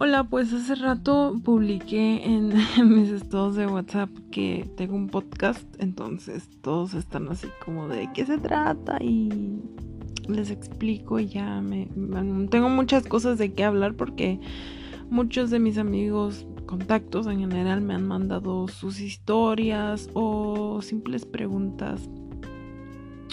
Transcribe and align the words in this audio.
Hola, 0.00 0.22
pues 0.22 0.52
hace 0.52 0.76
rato 0.76 1.34
publiqué 1.42 2.24
en, 2.24 2.52
mis 2.88 3.10
estados 3.10 3.56
de 3.56 3.66
WhatsApp 3.66 4.08
que 4.30 4.64
tengo 4.76 4.94
un 4.94 5.08
podcast, 5.08 5.64
entonces 5.80 6.48
todos 6.60 6.94
están 6.94 7.28
así 7.28 7.48
como 7.64 7.88
de 7.88 8.08
qué 8.14 8.24
se 8.24 8.38
trata 8.38 8.98
y 9.02 9.60
les 10.28 10.52
explico 10.52 11.18
y 11.18 11.26
ya 11.26 11.60
me, 11.60 11.88
tengo 12.48 12.68
muchas 12.68 13.08
cosas 13.08 13.38
de 13.38 13.52
qué 13.54 13.64
hablar 13.64 13.94
porque 13.94 14.38
muchos 15.10 15.50
de 15.50 15.58
mis 15.58 15.78
amigos 15.78 16.46
contactos 16.66 17.26
en 17.26 17.40
general 17.40 17.80
me 17.80 17.94
han 17.94 18.06
mandado 18.06 18.68
sus 18.68 19.00
historias 19.00 20.10
o 20.14 20.80
simples 20.80 21.26
preguntas, 21.26 22.08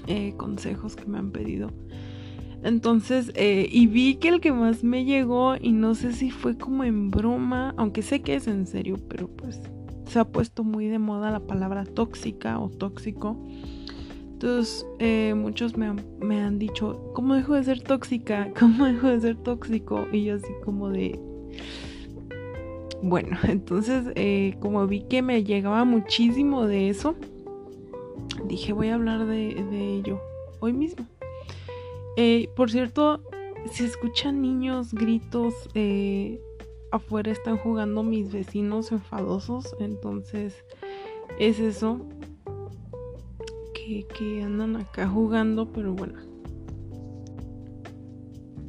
eh, 0.07 0.33
consejos 0.35 0.95
que 0.95 1.05
me 1.05 1.19
han 1.19 1.29
pedido. 1.29 1.69
Entonces, 2.63 3.31
eh, 3.35 3.67
y 3.71 3.87
vi 3.87 4.15
que 4.15 4.29
el 4.29 4.41
que 4.41 4.51
más 4.51 4.83
me 4.83 5.05
llegó, 5.05 5.55
y 5.59 5.71
no 5.71 5.95
sé 5.95 6.13
si 6.13 6.31
fue 6.31 6.57
como 6.57 6.83
en 6.83 7.11
broma, 7.11 7.73
aunque 7.77 8.01
sé 8.01 8.21
que 8.21 8.35
es 8.35 8.47
en 8.47 8.65
serio, 8.65 8.97
pero 9.07 9.27
pues 9.27 9.61
se 10.07 10.19
ha 10.19 10.25
puesto 10.25 10.63
muy 10.63 10.87
de 10.87 10.99
moda 10.99 11.31
la 11.31 11.41
palabra 11.41 11.83
tóxica 11.85 12.59
o 12.59 12.69
tóxico. 12.69 13.37
Entonces, 14.33 14.85
eh, 14.99 15.33
muchos 15.35 15.77
me 15.77 15.87
han, 16.41 16.59
dicho, 16.59 17.11
¿cómo 17.13 17.35
dejo 17.35 17.53
de 17.53 17.63
ser 17.63 17.81
tóxica? 17.81 18.51
¿Cómo 18.59 18.85
dejo 18.85 19.07
de 19.07 19.19
ser 19.21 19.37
tóxico? 19.37 20.05
Y 20.11 20.25
yo 20.25 20.35
así 20.35 20.51
como 20.63 20.89
de... 20.89 21.19
Bueno, 23.01 23.37
entonces, 23.47 24.11
eh, 24.15 24.55
como 24.59 24.85
vi 24.87 25.01
que 25.01 25.21
me 25.21 25.43
llegaba 25.43 25.85
muchísimo 25.85 26.65
de 26.65 26.89
eso, 26.89 27.15
dije, 28.47 28.73
voy 28.73 28.89
a 28.89 28.95
hablar 28.95 29.25
de 29.25 29.95
ello 29.97 30.19
hoy 30.59 30.73
mismo. 30.73 31.05
Eh, 32.17 32.49
por 32.55 32.71
cierto, 32.71 33.21
si 33.71 33.83
escuchan 33.83 34.41
niños, 34.41 34.93
gritos, 34.93 35.53
eh, 35.73 36.39
afuera 36.91 37.31
están 37.31 37.57
jugando 37.57 38.03
mis 38.03 38.31
vecinos 38.31 38.91
enfadosos, 38.91 39.75
entonces 39.79 40.55
es 41.39 41.59
eso 41.59 41.99
que, 44.17 44.41
andan 44.43 44.77
acá 44.77 45.07
jugando, 45.07 45.71
pero 45.71 45.93
bueno. 45.93 46.19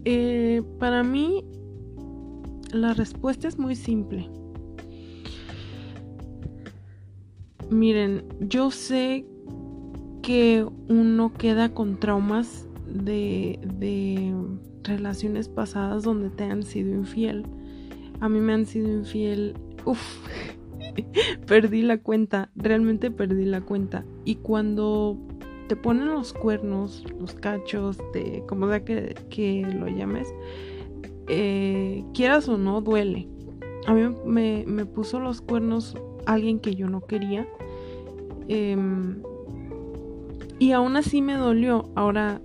Eh, 0.04 0.62
para 0.78 1.02
mí 1.02 1.44
la 2.72 2.92
respuesta 2.94 3.48
es 3.48 3.58
muy 3.58 3.76
simple. 3.76 4.28
Miren, 7.70 8.24
yo 8.40 8.70
sé 8.70 9.26
que 10.22 10.66
uno 10.88 11.32
queda 11.32 11.72
con 11.72 11.98
traumas 11.98 12.65
de, 13.04 14.34
relaciones 14.82 15.48
pasadas 15.48 16.04
donde 16.04 16.30
te 16.30 16.44
han 16.44 16.62
sido 16.62 16.94
infiel. 16.94 17.44
A 18.20 18.28
mí 18.28 18.40
me 18.40 18.52
han 18.52 18.66
sido 18.66 18.88
infiel. 18.88 19.54
Uf, 19.84 20.00
perdí 21.46 21.82
la 21.82 21.98
cuenta, 21.98 22.50
realmente 22.54 23.10
perdí 23.10 23.44
la 23.44 23.60
cuenta. 23.60 24.04
Y 24.24 24.36
cuando 24.36 25.18
te 25.68 25.76
ponen 25.76 26.08
los 26.08 26.32
cuernos, 26.32 27.04
los 27.18 27.34
cachos, 27.34 27.98
de, 28.12 28.44
como 28.46 28.68
sea 28.68 28.84
que, 28.84 29.66
lo 29.78 29.88
llames, 29.88 30.32
eh, 31.28 32.04
quieras 32.14 32.48
o 32.48 32.56
no, 32.56 32.80
duele. 32.80 33.28
A 33.86 33.94
mí 33.94 34.02
me, 34.24 34.64
me, 34.66 34.84
puso 34.86 35.20
los 35.20 35.40
cuernos 35.40 35.96
alguien 36.26 36.58
que 36.58 36.74
yo 36.74 36.88
no 36.88 37.00
quería. 37.00 37.46
Em, 38.48 39.22
y 40.58 40.72
aún 40.72 40.96
así 40.96 41.22
me 41.22 41.34
dolió. 41.34 41.90
Ahora 41.94 42.40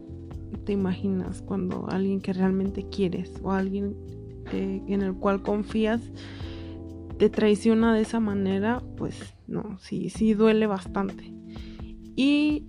te 0.57 0.73
imaginas 0.73 1.41
cuando 1.41 1.87
alguien 1.89 2.21
que 2.21 2.33
realmente 2.33 2.87
quieres 2.89 3.33
o 3.43 3.51
alguien 3.51 3.95
eh, 4.51 4.81
en 4.87 5.01
el 5.01 5.13
cual 5.13 5.41
confías 5.41 6.01
te 7.17 7.29
traiciona 7.29 7.93
de 7.93 8.01
esa 8.01 8.19
manera, 8.19 8.81
pues 8.97 9.35
no, 9.47 9.77
sí, 9.79 10.09
sí 10.09 10.33
duele 10.33 10.65
bastante. 10.65 11.31
Y 12.15 12.65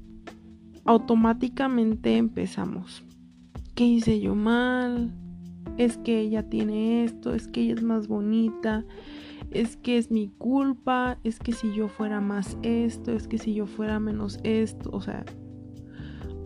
automáticamente 0.85 2.19
empezamos. 2.19 3.03
¿Qué 3.75 3.85
hice 3.85 4.21
yo 4.21 4.35
mal? 4.35 5.15
Es 5.79 5.97
que 5.97 6.21
ella 6.21 6.51
tiene 6.51 7.05
esto, 7.05 7.35
es 7.35 7.49
que 7.49 7.63
ella 7.63 7.75
es 7.75 7.83
más 7.83 8.09
bonita, 8.09 8.85
es 9.51 9.77
que 9.77 9.97
es 9.97 10.11
mi 10.11 10.29
culpa, 10.29 11.19
es 11.25 11.39
que 11.39 11.53
si 11.53 11.73
yo 11.73 11.89
fuera 11.89 12.21
más 12.21 12.59
esto, 12.63 13.13
es 13.13 13.27
que 13.29 13.39
si 13.39 13.55
yo 13.55 13.67
fuera 13.67 14.01
menos 14.01 14.39
esto, 14.43 14.91
o 14.93 15.01
sea, 15.01 15.25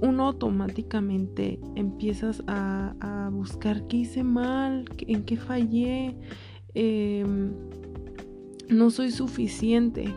uno 0.01 0.27
automáticamente 0.27 1.59
empiezas 1.75 2.43
a, 2.47 3.31
buscar 3.33 3.87
qué 3.87 3.99
hice 3.99 4.23
mal, 4.23 4.85
en 4.99 5.25
qué 5.25 5.37
fallé, 5.37 6.17
em, 6.75 7.53
no 8.69 8.91
soy 8.91 9.11
suficiente. 9.11 10.13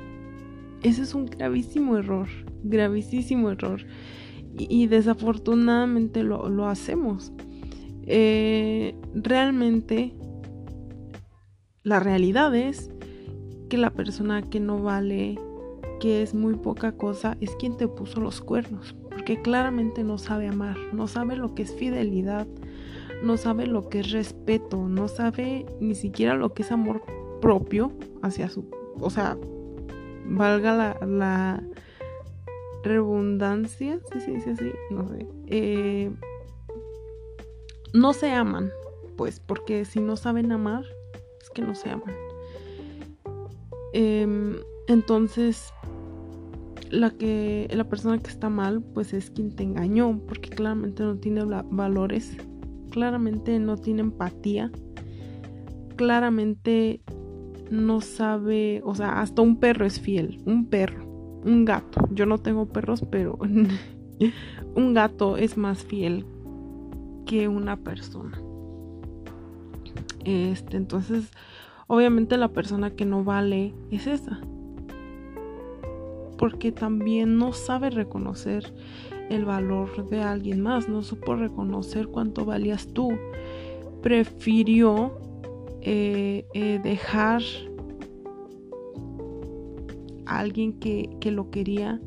Ese 0.83 1.01
es 1.03 1.13
un 1.13 1.25
gravísimo 1.25 1.97
error, 1.97 2.27
gravísimo 2.63 3.49
error. 3.49 3.81
Y, 4.57 4.87
desafortunadamente 4.87 6.23
lo, 6.23 6.67
hacemos. 6.67 7.31
Eh, 8.03 8.95
realmente 9.13 10.13
la 11.83 11.99
realidad 11.99 12.55
es 12.55 12.89
que 13.69 13.77
la 13.77 13.91
persona 13.91 14.41
que 14.41 14.59
no 14.59 14.81
vale, 14.81 15.37
que 15.99 16.21
es 16.23 16.33
muy 16.33 16.55
poca 16.55 16.93
cosa, 16.93 17.37
es 17.41 17.51
quien 17.57 17.77
te 17.77 17.87
puso 17.87 18.19
los 18.19 18.41
cuernos 18.41 18.95
porque 19.29 19.43
claramente 19.43 20.03
no 20.03 20.17
sabe 20.17 20.47
amar, 20.47 20.75
no 20.91 21.07
sabe 21.07 21.35
lo 21.35 21.53
que 21.53 21.61
es 21.61 21.75
fidelidad, 21.75 22.47
no 23.21 23.37
sabe 23.37 23.67
lo 23.67 23.87
que 23.87 23.99
es 23.99 24.09
respeto, 24.09 24.87
no 24.87 25.07
sabe 25.07 25.67
ni 25.79 25.93
siquiera 25.93 26.33
lo 26.33 26.55
que 26.55 26.63
es 26.63 26.71
amor 26.71 27.03
propio 27.39 27.91
hacia 28.23 28.49
su, 28.49 28.65
o 28.99 29.11
sea, 29.11 29.37
valga 30.25 30.97
la, 31.05 31.63
redundancia, 32.81 33.99
si 34.11 34.19
se 34.19 34.31
dice 34.31 34.49
así, 34.49 34.71
no 34.89 35.07
sé, 35.09 35.27
eh, 35.45 36.11
no 37.93 38.13
se 38.13 38.31
aman, 38.31 38.71
pues, 39.15 39.39
porque 39.39 39.85
si 39.85 39.99
no 39.99 40.15
saben 40.15 40.51
amar, 40.51 40.85
es 41.39 41.51
que 41.51 41.61
no 41.61 41.75
se 41.75 41.91
aman. 41.91 42.15
Em, 43.93 44.55
entonces, 44.87 45.71
la 46.89 47.11
que 47.11 47.67
la 47.71 47.83
persona 47.83 48.17
que 48.17 48.29
está 48.29 48.49
mal 48.49 48.81
pues 48.81 49.13
es 49.13 49.29
quien 49.31 49.55
te 49.55 49.63
engañó 49.63 50.19
porque 50.27 50.49
claramente 50.49 51.03
no 51.03 51.17
tiene 51.17 51.43
valores 51.43 52.35
claramente 52.91 53.59
no 53.59 53.77
tiene 53.77 54.01
empatía 54.01 54.71
claramente 55.95 57.01
no 57.69 58.01
sabe 58.01 58.81
o 58.83 58.95
sea 58.95 59.21
hasta 59.21 59.41
un 59.41 59.57
perro 59.59 59.85
es 59.85 59.99
fiel 59.99 60.41
un 60.45 60.65
perro 60.65 61.09
un 61.43 61.65
gato. 61.65 62.07
Yo 62.11 62.25
no 62.25 62.37
tengo 62.37 62.65
perros 62.67 63.05
pero 63.09 63.37
un 64.75 64.93
gato 64.93 65.37
es 65.37 65.57
más 65.57 65.83
fiel 65.83 66.25
que 67.25 67.47
una 67.47 67.77
persona. 67.77 68.41
Este 70.25 70.77
entonces 70.77 71.31
obviamente 71.87 72.37
la 72.37 72.49
persona 72.49 72.91
que 72.91 73.05
no 73.05 73.23
vale 73.23 73.73
es 73.89 74.07
esa 74.07 74.39
porque 76.39 76.71
también 76.71 77.37
no 77.37 77.51
sabe 77.51 77.89
reconocer 77.89 78.73
el 79.29 79.43
valor 79.43 80.09
de 80.09 80.21
alguien 80.21 80.61
más, 80.61 80.87
no 80.87 81.03
supo 81.03 81.35
reconocer 81.35 82.07
cuánto 82.07 82.45
valías 82.45 82.87
tú. 82.87 83.09
Prefirió 84.01 85.19
eh, 85.81 86.45
eh, 86.53 86.79
dejar 86.81 87.41
a 90.25 90.39
alguien 90.39 90.79
que, 90.79 91.09
que 91.19 91.31
lo 91.31 91.51
quería, 91.51 91.99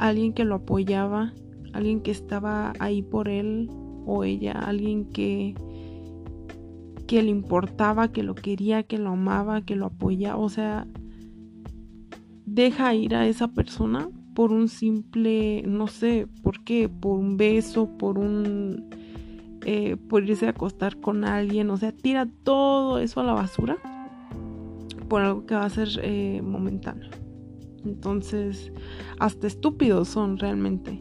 a 0.00 0.08
alguien 0.08 0.32
que 0.32 0.44
lo 0.44 0.56
apoyaba, 0.56 1.32
alguien 1.72 2.00
que 2.00 2.10
estaba 2.10 2.72
ahí 2.80 3.00
por 3.00 3.28
él 3.28 3.70
o 4.06 4.24
ella, 4.24 4.52
alguien 4.52 5.04
que, 5.04 5.54
que 7.06 7.22
le 7.22 7.30
importaba, 7.30 8.08
que 8.10 8.24
lo 8.24 8.34
quería, 8.34 8.82
que 8.82 8.98
lo 8.98 9.10
amaba, 9.10 9.62
que 9.64 9.76
lo 9.76 9.86
apoyaba, 9.86 10.38
o 10.38 10.48
sea, 10.48 10.88
deja 12.54 12.94
ir 12.94 13.14
a 13.14 13.26
esa 13.26 13.48
persona 13.48 14.08
por 14.34 14.52
un 14.52 14.68
simple, 14.68 15.62
no 15.66 15.86
sé, 15.86 16.26
¿por 16.42 16.64
qué? 16.64 16.88
Por 16.88 17.18
un 17.18 17.36
beso, 17.36 17.96
por 17.98 18.18
un... 18.18 18.88
Eh, 19.64 19.96
por 20.08 20.28
irse 20.28 20.46
a 20.46 20.50
acostar 20.50 20.98
con 21.00 21.24
alguien, 21.24 21.70
o 21.70 21.76
sea, 21.76 21.92
tira 21.92 22.28
todo 22.42 22.98
eso 22.98 23.20
a 23.20 23.24
la 23.24 23.32
basura 23.32 23.78
por 25.08 25.22
algo 25.22 25.46
que 25.46 25.54
va 25.54 25.64
a 25.64 25.70
ser 25.70 25.88
eh, 26.02 26.42
momentáneo. 26.42 27.10
Entonces, 27.84 28.72
hasta 29.20 29.46
estúpidos 29.46 30.08
son 30.08 30.38
realmente. 30.38 31.00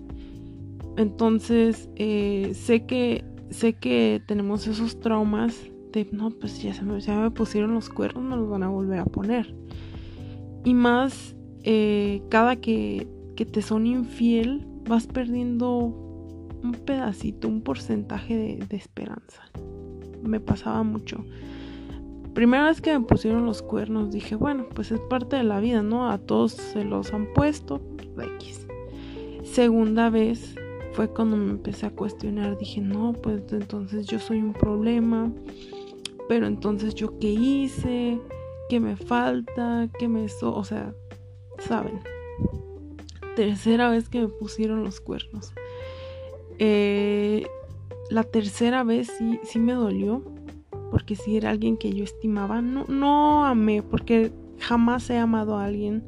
Entonces, 0.96 1.90
eh, 1.96 2.52
sé 2.54 2.86
que 2.86 3.26
sé 3.50 3.74
que 3.74 4.22
tenemos 4.28 4.66
esos 4.68 5.00
traumas 5.00 5.60
de, 5.92 6.08
no, 6.12 6.30
pues 6.30 6.62
ya, 6.62 6.74
se 6.74 6.84
me, 6.84 7.00
ya 7.00 7.20
me 7.20 7.32
pusieron 7.32 7.74
los 7.74 7.90
cuernos, 7.90 8.24
me 8.24 8.36
los 8.36 8.50
van 8.50 8.64
a 8.64 8.70
volver 8.70 9.00
a 9.00 9.06
poner. 9.06 9.56
Y 10.64 10.74
más 10.74 11.36
eh, 11.64 12.22
cada 12.30 12.56
que, 12.56 13.08
te 13.36 13.62
son 13.64 13.88
infiel, 13.88 14.68
vas 14.88 15.08
perdiendo 15.08 15.86
un 16.64 16.74
pedacito, 16.86 17.48
un 17.48 17.62
porcentaje 17.62 18.36
de, 18.38 18.78
esperanza. 18.78 19.44
Me 20.22 20.40
pasaba 20.40 20.84
mucho. 20.84 21.26
Primera 22.36 22.66
vez 22.66 22.82
que 22.82 22.98
me 22.98 23.04
pusieron 23.04 23.46
los 23.48 23.64
cuernos 23.64 24.12
dije, 24.12 24.36
bueno, 24.36 24.68
pues 24.76 24.92
es 24.92 25.00
parte 25.00 25.38
de 25.38 25.44
la 25.44 25.60
vida, 25.60 25.82
¿no? 25.82 26.10
A 26.10 26.20
todos 26.20 26.52
se 26.54 26.86
los 26.86 27.14
han 27.14 27.34
puesto, 27.34 27.82
X. 28.38 28.68
Segunda 29.44 30.12
vez 30.12 30.56
fue 30.94 31.10
cuando 31.10 31.36
me 31.36 31.50
empecé 31.50 31.88
a 31.88 31.92
cuestionar, 31.92 32.58
dije, 32.58 32.80
no, 32.80 33.14
pues 33.14 33.42
entonces 33.52 34.06
yo 34.06 34.20
soy 34.20 34.38
un 34.38 34.54
problema, 34.54 35.32
pero 36.30 36.46
entonces 36.46 36.94
yo 36.96 37.18
qué 37.20 37.32
hice, 37.32 38.20
qué 38.70 38.80
me 38.80 38.96
falta, 38.96 39.90
qué 39.98 40.08
me... 40.08 40.30
So 40.30 40.54
o 40.54 40.64
sea, 40.64 40.94
saben. 41.62 42.00
Tercera 43.36 43.90
vez 43.90 44.10
que 44.10 44.22
me 44.22 44.28
pusieron 44.28 44.84
los 44.84 45.00
cuernos. 45.00 45.54
Eh, 46.60 47.48
la 48.10 48.24
tercera 48.24 48.84
vez 48.84 49.12
sí, 49.18 49.40
sí 49.44 49.60
me 49.60 49.74
dolió, 49.74 50.24
porque 50.92 51.16
sí 51.16 51.38
era 51.38 51.50
alguien 51.50 51.78
que 51.78 51.94
yo 51.94 52.04
estimaba. 52.04 52.62
No, 52.62 52.86
no 52.88 53.46
amé, 53.46 53.84
porque 53.84 54.32
jamás 54.60 55.10
he 55.10 55.18
amado 55.18 55.58
a 55.58 55.66
alguien. 55.66 56.04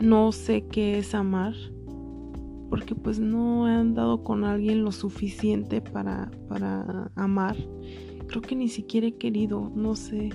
No 0.00 0.32
sé 0.32 0.66
qué 0.66 0.98
es 0.98 1.14
amar 1.14 1.54
porque 2.68 2.94
pues 2.94 3.18
no 3.18 3.68
he 3.68 3.72
andado 3.72 4.22
con 4.22 4.44
alguien 4.44 4.84
lo 4.84 4.92
suficiente 4.92 5.80
para, 5.80 6.30
para 6.48 7.10
amar. 7.14 7.56
Creo 8.26 8.42
que 8.42 8.56
ni 8.56 8.68
siquiera 8.68 9.06
he 9.06 9.14
querido, 9.14 9.70
no 9.74 9.94
sé. 9.94 10.30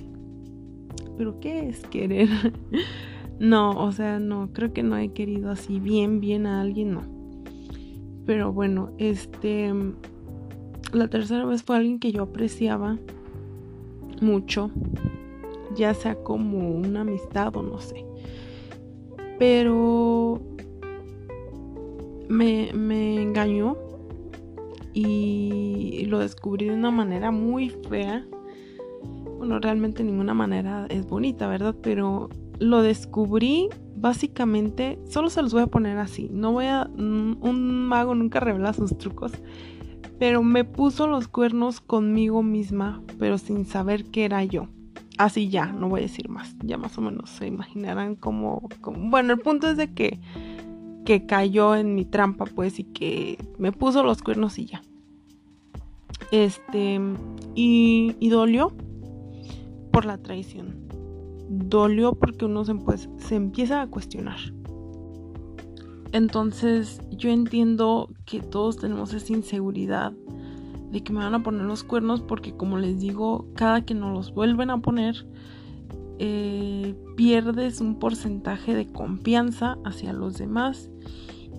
Pero 1.17 1.39
¿qué 1.39 1.67
es 1.67 1.81
querer? 1.87 2.29
no, 3.41 3.71
o 3.71 3.91
sea, 3.91 4.19
no, 4.19 4.49
creo 4.53 4.71
que 4.71 4.83
no 4.83 4.95
he 4.97 5.09
querido 5.13 5.49
así 5.49 5.79
bien, 5.79 6.19
bien 6.19 6.45
a 6.45 6.61
alguien, 6.61 6.93
no. 6.93 7.01
Pero 8.27 8.53
bueno, 8.53 8.91
este, 8.99 9.73
la 10.93 11.07
tercera 11.07 11.43
vez 11.45 11.63
fue 11.63 11.77
alguien 11.77 11.97
que 11.97 12.11
yo 12.11 12.21
apreciaba 12.21 12.99
mucho, 14.21 14.69
ya 15.75 15.95
sea 15.95 16.13
como 16.13 16.69
una 16.69 17.01
amistad 17.01 17.57
o 17.57 17.63
no 17.63 17.79
sé. 17.79 18.05
Pero 19.39 20.39
me, 22.29 22.69
engañó 23.23 23.75
y 24.93 26.05
lo 26.05 26.19
descubrí 26.19 26.67
de 26.67 26.75
una 26.75 26.91
manera 26.91 27.31
muy 27.31 27.71
fea. 27.89 28.23
Bueno, 29.39 29.57
realmente 29.59 30.03
ninguna 30.03 30.35
manera 30.35 30.85
es 30.89 31.07
bonita, 31.07 31.47
¿verdad? 31.47 31.75
Pero 31.81 32.29
lo 32.61 32.83
descubrí 32.83 33.69
básicamente, 33.95 34.99
solo 35.09 35.29
se 35.29 35.41
los 35.41 35.51
voy 35.51 35.63
a 35.63 35.67
poner 35.67 35.97
así. 35.97 36.29
No 36.31 36.53
voy 36.53 36.67
a, 36.67 36.85
mm, 36.85 37.37
un 37.41 37.87
mago 37.87 38.15
nunca 38.15 38.39
revela 38.39 38.71
sus 38.73 38.97
trucos, 38.97 39.31
pero 40.19 40.43
me 40.43 40.63
puso 40.63 41.07
los 41.07 41.27
cuernos 41.27 41.81
conmigo 41.81 42.43
misma, 42.43 43.01
pero 43.19 43.37
sin 43.39 43.65
saber 43.65 44.05
que 44.05 44.25
era 44.25 44.43
yo. 44.43 44.67
Así 45.17 45.49
ya, 45.49 45.67
no 45.67 45.89
voy 45.89 46.01
a 46.01 46.03
decir 46.03 46.29
más, 46.29 46.55
ya 46.63 46.77
más 46.77 46.97
o 46.97 47.01
menos 47.01 47.31
se 47.31 47.47
imaginarán 47.47 48.15
cómo, 48.15 48.69
bueno, 48.95 49.33
el 49.33 49.39
punto 49.39 49.69
es 49.69 49.77
de 49.77 49.93
que 49.93 50.19
que 51.05 51.25
cayó 51.25 51.75
en 51.75 51.95
mi 51.95 52.05
trampa, 52.05 52.45
pues, 52.45 52.79
y 52.79 52.83
que 52.83 53.37
me 53.57 53.71
puso 53.71 54.03
los 54.03 54.21
cuernos 54.21 54.59
y 54.59 54.65
ya. 54.65 54.83
Este, 56.31 56.99
y, 57.55 58.15
y 58.19 58.29
dolió 58.29 58.71
por 59.91 60.05
la 60.05 60.19
traición. 60.19 60.80
Dolió 61.53 62.15
porque 62.15 62.45
uno 62.45 62.63
se, 62.63 62.73
pues, 62.75 63.09
se 63.17 63.35
empieza 63.35 63.81
a 63.81 63.87
cuestionar. 63.87 64.39
Entonces 66.13 67.01
yo 67.09 67.29
entiendo 67.29 68.09
que 68.25 68.39
todos 68.39 68.77
tenemos 68.77 69.13
esa 69.13 69.33
inseguridad 69.33 70.13
de 70.91 71.03
que 71.03 71.11
me 71.11 71.19
van 71.19 71.35
a 71.35 71.43
poner 71.43 71.63
los 71.63 71.83
cuernos 71.83 72.21
porque 72.21 72.55
como 72.55 72.77
les 72.77 72.99
digo, 72.99 73.47
cada 73.55 73.81
que 73.81 73.93
nos 73.93 74.13
los 74.13 74.33
vuelven 74.33 74.69
a 74.69 74.81
poner, 74.81 75.25
eh, 76.19 76.95
pierdes 77.17 77.81
un 77.81 77.99
porcentaje 77.99 78.73
de 78.73 78.87
confianza 78.87 79.77
hacia 79.83 80.13
los 80.13 80.37
demás 80.37 80.89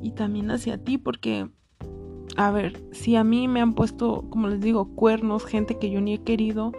y 0.03 0.13
también 0.13 0.51
hacia 0.51 0.79
ti 0.79 0.97
porque 0.97 1.51
a 2.37 2.51
ver, 2.51 2.83
si 2.93 3.17
a 3.17 3.25
mí 3.25 3.47
me 3.47 3.61
han 3.61 3.75
puesto, 3.75 4.25
como 4.31 4.49
les 4.49 4.61
digo, 4.61 4.95
cuernos, 4.95 5.45
gente 5.45 5.79
que 5.79 5.91
yo 5.91 6.01
ni 6.01 6.15
he 6.15 6.23
querido, 6.23 6.73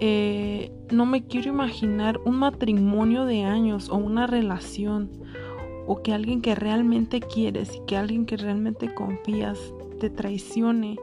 eh, 0.00 0.72
no 0.90 1.06
me 1.06 1.26
quiero 1.26 1.48
imaginar 1.48 2.20
un 2.24 2.38
matrimonio 2.38 3.24
de 3.24 3.44
años 3.44 3.88
o 3.88 3.96
una 3.96 4.26
relación 4.26 5.10
o 5.86 6.02
que 6.02 6.12
alguien 6.12 6.40
que 6.40 6.54
realmente 6.54 7.20
quieres 7.20 7.76
y 7.76 7.80
que 7.86 7.96
alguien 7.96 8.26
que 8.26 8.36
realmente 8.36 8.92
confías 8.94 9.58
te 10.00 10.10
traicione 10.10 10.96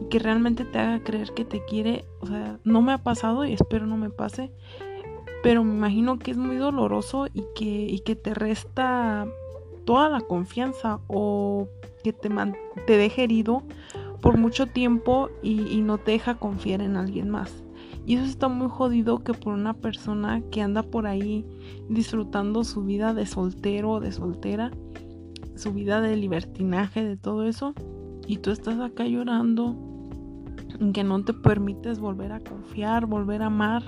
y 0.00 0.04
que 0.06 0.18
realmente 0.18 0.64
te 0.64 0.78
haga 0.78 1.02
creer 1.02 1.32
que 1.32 1.44
te 1.44 1.64
quiere, 1.64 2.04
o 2.20 2.26
sea, 2.26 2.58
no 2.64 2.82
me 2.82 2.92
ha 2.92 2.98
pasado 2.98 3.44
y 3.44 3.52
espero 3.52 3.86
no 3.86 3.96
me 3.96 4.10
pase, 4.10 4.50
pero 5.42 5.64
me 5.64 5.74
imagino 5.74 6.18
que 6.18 6.30
es 6.30 6.36
muy 6.36 6.56
doloroso 6.56 7.26
y 7.32 7.44
que, 7.54 8.00
que 8.04 8.16
te 8.16 8.34
resta 8.34 9.26
toda 9.84 10.08
la 10.08 10.20
confianza 10.20 11.00
o 11.08 11.68
que 12.04 12.12
te, 12.12 12.28
te 12.86 12.96
deje 12.96 13.24
herido 13.24 13.62
por 14.20 14.36
mucho 14.36 14.66
tiempo 14.66 15.30
y, 15.42 15.80
no 15.80 15.98
te 15.98 16.12
deja 16.12 16.34
confiar 16.34 16.82
en 16.82 16.96
alguien 16.96 17.30
más. 17.30 17.62
Y 18.08 18.14
eso 18.14 18.24
está 18.24 18.48
muy 18.48 18.70
jodido 18.70 19.22
que 19.22 19.34
por 19.34 19.52
una 19.52 19.74
persona 19.74 20.40
que 20.50 20.62
anda 20.62 20.82
por 20.82 21.06
ahí 21.06 21.44
disfrutando 21.90 22.64
su 22.64 22.82
vida 22.82 23.12
de 23.12 23.26
soltero 23.26 23.90
o 23.90 24.00
de 24.00 24.12
soltera, 24.12 24.70
su 25.56 25.74
vida 25.74 26.00
de 26.00 26.16
libertinaje, 26.16 27.04
de 27.04 27.18
todo 27.18 27.44
eso, 27.44 27.74
y 28.26 28.38
tú 28.38 28.50
estás 28.50 28.80
acá 28.80 29.04
llorando, 29.04 29.76
que 30.94 31.04
no 31.04 31.22
te 31.22 31.34
permites 31.34 31.98
volver 32.00 32.32
a 32.32 32.40
confiar, 32.40 33.04
volver 33.04 33.42
a 33.42 33.48
amar, 33.48 33.82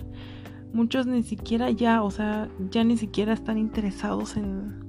muchos 0.75 1.07
ni 1.07 1.23
siquiera 1.23 1.71
ya, 1.71 2.03
o 2.03 2.11
sea, 2.11 2.51
ya 2.71 2.85
ni 2.85 2.99
siquiera 2.99 3.33
están 3.33 3.57
interesados 3.57 4.37
en 4.37 4.85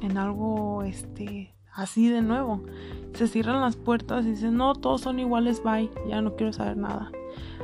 en 0.00 0.16
algo 0.16 0.84
este 0.84 1.54
así 1.74 2.08
de 2.08 2.22
nuevo. 2.22 2.62
Se 3.12 3.28
cierran 3.28 3.60
las 3.60 3.76
puertas 3.76 4.24
y 4.24 4.30
dicen, 4.30 4.56
"No, 4.56 4.74
todos 4.74 5.02
son 5.02 5.18
iguales, 5.18 5.62
bye, 5.62 5.90
ya 6.08 6.22
no 6.22 6.34
quiero 6.34 6.54
saber 6.54 6.78
nada." 6.78 7.12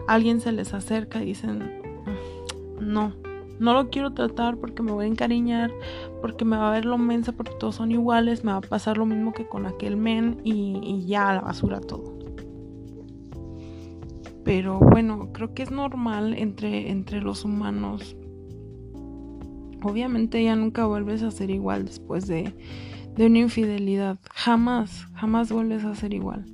Alguien 0.06 0.40
se 0.40 0.52
les 0.52 0.74
acerca 0.74 1.22
y 1.22 1.26
dicen, 1.26 1.82
"No, 2.80 3.14
no 3.58 3.72
lo 3.72 3.90
quiero 3.90 4.12
tratar 4.12 4.56
porque 4.56 4.82
me 4.82 4.92
voy 4.92 5.06
a 5.06 5.08
encariñar, 5.08 5.72
porque 6.20 6.44
me 6.44 6.56
va 6.56 6.68
a 6.68 6.72
ver 6.72 6.84
lo 6.84 6.98
mensa 6.98 7.32
porque 7.32 7.52
todos 7.58 7.76
son 7.76 7.90
iguales, 7.90 8.44
me 8.44 8.52
va 8.52 8.58
a 8.58 8.62
pasar 8.62 8.98
lo 8.98 9.06
mismo 9.06 9.32
que 9.32 9.46
con 9.46 9.66
aquel 9.66 9.96
men 9.96 10.40
y, 10.44 10.78
y 10.82 11.06
ya 11.06 11.30
a 11.30 11.34
la 11.34 11.40
basura 11.40 11.80
todo." 11.80 12.18
Pero 14.48 14.78
bueno, 14.78 15.30
creo 15.34 15.52
que 15.52 15.62
es 15.62 15.70
normal 15.70 16.32
entre, 16.32 16.90
entre 16.90 17.20
los 17.20 17.44
humanos. 17.44 18.16
Obviamente 19.82 20.42
ya 20.42 20.56
nunca 20.56 20.86
vuelves 20.86 21.22
a 21.22 21.30
ser 21.30 21.50
igual 21.50 21.84
después 21.84 22.26
de, 22.26 22.56
de 23.14 23.26
una 23.26 23.40
infidelidad. 23.40 24.18
Jamás, 24.32 25.06
jamás 25.12 25.52
vuelves 25.52 25.84
a 25.84 25.94
ser 25.94 26.14
igual. 26.14 26.46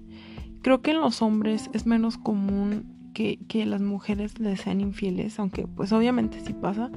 Creo 0.62 0.82
que 0.82 0.90
en 0.90 1.00
los 1.00 1.22
hombres 1.22 1.70
es 1.72 1.86
menos 1.86 2.18
común 2.18 2.93
que, 3.14 3.38
que 3.48 3.64
las 3.64 3.80
mujeres 3.80 4.38
les 4.38 4.60
sean 4.60 4.80
infieles, 4.82 5.38
aunque 5.38 5.66
pues 5.66 5.92
obviamente 5.92 6.40
sí 6.40 6.52
pasa. 6.52 6.90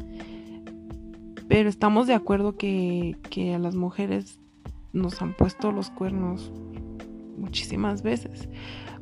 Pero 1.47 1.69
estamos 1.69 2.07
de 2.07 2.13
acuerdo 2.13 2.57
que, 2.57 3.15
que 3.29 3.53
a 3.53 3.59
las 3.59 3.75
mujeres 3.75 4.39
nos 4.91 5.21
han 5.21 5.33
puesto 5.33 5.71
los 5.71 5.89
cuernos 5.89 6.51
muchísimas 7.37 8.01
veces 8.01 8.49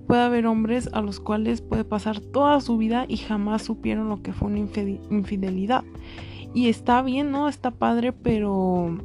puede 0.06 0.22
haber 0.22 0.46
hombres 0.46 0.90
a 0.94 1.02
los 1.02 1.20
cuales 1.20 1.62
puede 1.62 1.84
pasar 1.84 2.20
toda 2.20 2.62
su 2.62 2.78
vida 2.78 3.06
y 3.08 3.18
jamás 3.18 3.64
supieron 3.64 4.10
lo 4.10 4.22
que 4.22 4.34
fue 4.34 4.50
una 4.50 4.60
infidelidad. 4.60 5.84
Y 6.54 6.70
está 6.70 7.02
bien, 7.02 7.32
¿no? 7.32 7.50
Está 7.50 7.72
padre, 7.72 8.14
pero 8.14 8.98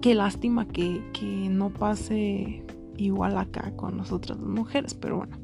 qué 0.00 0.14
lástima 0.14 0.66
que, 0.66 1.02
no 1.50 1.70
pase 1.70 2.64
igual 2.96 3.38
acá 3.38 3.72
con 3.76 3.96
nosotras 3.96 4.38
las 4.38 4.48
mujeres, 4.48 4.94
pero 4.94 5.18
bueno. 5.18 5.36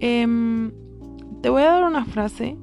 Em, 0.00 0.72
te 1.42 1.50
voy 1.50 1.62
a 1.62 1.72
dar 1.72 1.84
una 1.84 2.06
frase 2.06 2.56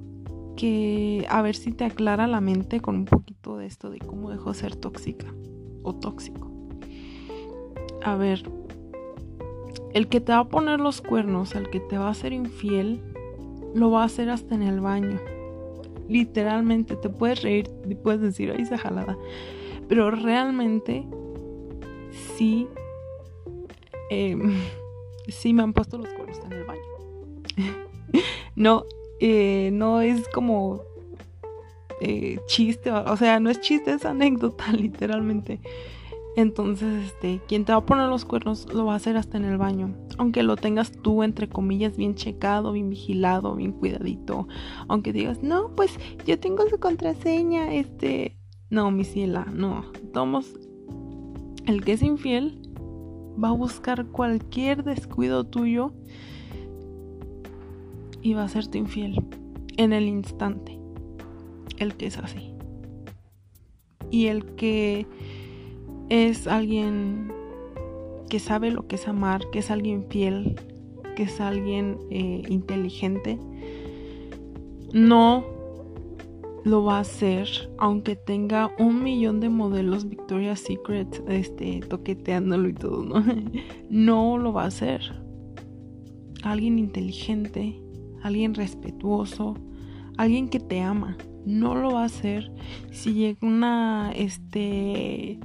que 0.56 1.26
a 1.30 1.44
ver 1.44 1.56
si 1.56 1.72
te 1.72 1.86
aclara 1.86 2.26
la 2.26 2.42
mente 2.42 2.80
con 2.80 2.96
un 2.96 3.06
poquito 3.06 3.58
de 3.58 3.68
esto 3.68 3.92
de 3.92 4.00
cómo 4.00 4.32
dejó 4.32 4.56
ser 4.56 4.76
tóxica 4.76 5.28
o 5.84 5.94
tóxico. 5.94 6.52
A 8.04 8.16
ver, 8.16 8.44
el 9.94 10.08
que 10.08 10.20
te 10.20 10.32
va 10.32 10.40
a 10.40 10.50
poner 10.50 10.80
los 10.80 11.02
cuernos, 11.02 11.54
el 11.54 11.70
que 11.70 11.80
te 11.80 11.98
va 11.98 12.10
a 12.10 12.14
ser 12.16 12.34
infiel, 12.34 13.02
lo 13.76 13.92
va 13.92 14.02
a 14.02 14.06
hacer 14.06 14.30
hasta 14.30 14.56
en 14.56 14.64
el 14.64 14.82
baño. 14.82 15.20
Literalmente, 16.10 16.96
te 16.96 17.10
puedes 17.10 17.44
reír 17.44 17.70
y 17.88 17.94
puedes 17.94 18.22
decir, 18.22 18.52
ay, 18.52 18.64
esa 18.64 18.78
jalada. 18.78 19.16
Pero 19.88 20.10
realmente, 20.10 21.06
sí, 22.36 22.68
em, 24.10 24.54
sí 25.28 25.54
me 25.54 25.62
han 25.62 25.74
puesto 25.74 25.98
los 25.98 26.10
cuernos 26.10 26.40
en 26.46 26.54
el 26.54 26.64
baño. 26.64 26.97
No, 28.56 28.86
eh, 29.20 29.70
no 29.74 30.02
es 30.02 30.28
como 30.30 30.82
eh, 32.00 32.40
chiste, 32.46 32.92
o 32.92 33.18
sea, 33.18 33.40
no 33.40 33.50
es 33.50 33.60
chiste, 33.62 33.94
es 33.94 34.06
anécdota, 34.06 34.72
literalmente. 34.74 35.60
Entonces, 36.36 37.06
este, 37.06 37.42
quien 37.48 37.66
te 37.66 37.72
va 37.72 37.80
a 37.80 37.86
poner 37.86 38.08
los 38.10 38.24
cuernos 38.24 38.72
lo 38.72 38.86
va 38.86 38.94
a 38.94 38.98
hacer 38.98 39.18
hasta 39.18 39.38
en 39.38 39.46
el 39.46 39.58
baño. 39.58 39.96
Aunque 40.20 40.44
lo 40.44 40.56
tengas 40.56 40.92
tú, 40.92 41.24
entre 41.24 41.50
comillas, 41.50 41.98
bien 41.98 42.14
checado, 42.14 42.74
bien 42.74 42.92
vigilado, 42.92 43.56
bien 43.56 43.72
cuidadito. 43.72 44.48
Aunque 44.88 45.14
digas, 45.14 45.42
no, 45.42 45.76
pues 45.76 45.98
yo 46.28 46.40
tengo 46.40 46.70
su 46.70 46.80
contraseña, 46.80 47.74
este. 47.74 48.38
No, 48.70 48.92
mi 48.92 49.04
ciela, 49.04 49.48
no. 49.52 49.86
Tomos. 50.14 50.54
El 51.66 51.84
que 51.84 51.94
es 51.94 52.04
infiel 52.04 52.62
va 53.44 53.50
a 53.50 53.54
buscar 53.54 54.06
cualquier 54.06 54.84
descuido 54.84 55.44
tuyo 55.44 55.92
va 58.34 58.44
a 58.44 58.46
hacerte 58.46 58.78
infiel 58.78 59.24
en 59.78 59.94
el 59.94 60.08
instante. 60.08 60.80
El 61.78 61.96
que 61.96 62.08
es 62.08 62.18
así. 62.18 62.54
Y 64.10 64.28
el 64.28 64.46
que 64.56 65.06
es 66.10 66.48
alguien 66.48 67.32
que 68.30 68.40
sabe 68.40 68.72
lo 68.72 68.88
que 68.88 68.96
es 68.96 69.08
amar, 69.08 69.42
que 69.52 69.60
es 69.60 69.72
alguien 69.72 70.06
fiel, 70.10 70.56
que 71.16 71.24
es 71.24 71.40
alguien 71.40 71.98
eh, 72.10 72.44
inteligente, 72.50 73.40
no 74.94 75.46
lo 76.64 76.84
va 76.84 76.98
a 76.98 77.02
hacer 77.02 77.48
aunque 77.78 78.16
tenga 78.16 78.72
un 78.78 79.02
millón 79.02 79.40
de 79.40 79.50
modelos 79.50 80.10
Victoria's 80.10 80.60
Secret 80.60 81.24
este, 81.30 81.80
toqueteándolo 81.80 82.68
y 82.68 82.74
todo, 82.74 83.04
¿no? 83.04 83.24
no 83.90 84.38
lo 84.38 84.54
va 84.54 84.64
a 84.64 84.68
hacer. 84.68 85.02
Alguien 86.44 86.78
inteligente, 86.78 87.82
alguien 88.24 88.54
respetuoso, 88.54 89.56
alguien 90.18 90.50
que 90.50 90.60
te 90.60 90.82
ama, 90.82 91.18
no 91.46 91.76
lo 91.76 91.92
va 91.92 92.04
a 92.04 92.06
hacer 92.06 92.52
si 92.92 93.14
llega 93.14 93.40
una, 93.42 94.12
este, 94.14 95.40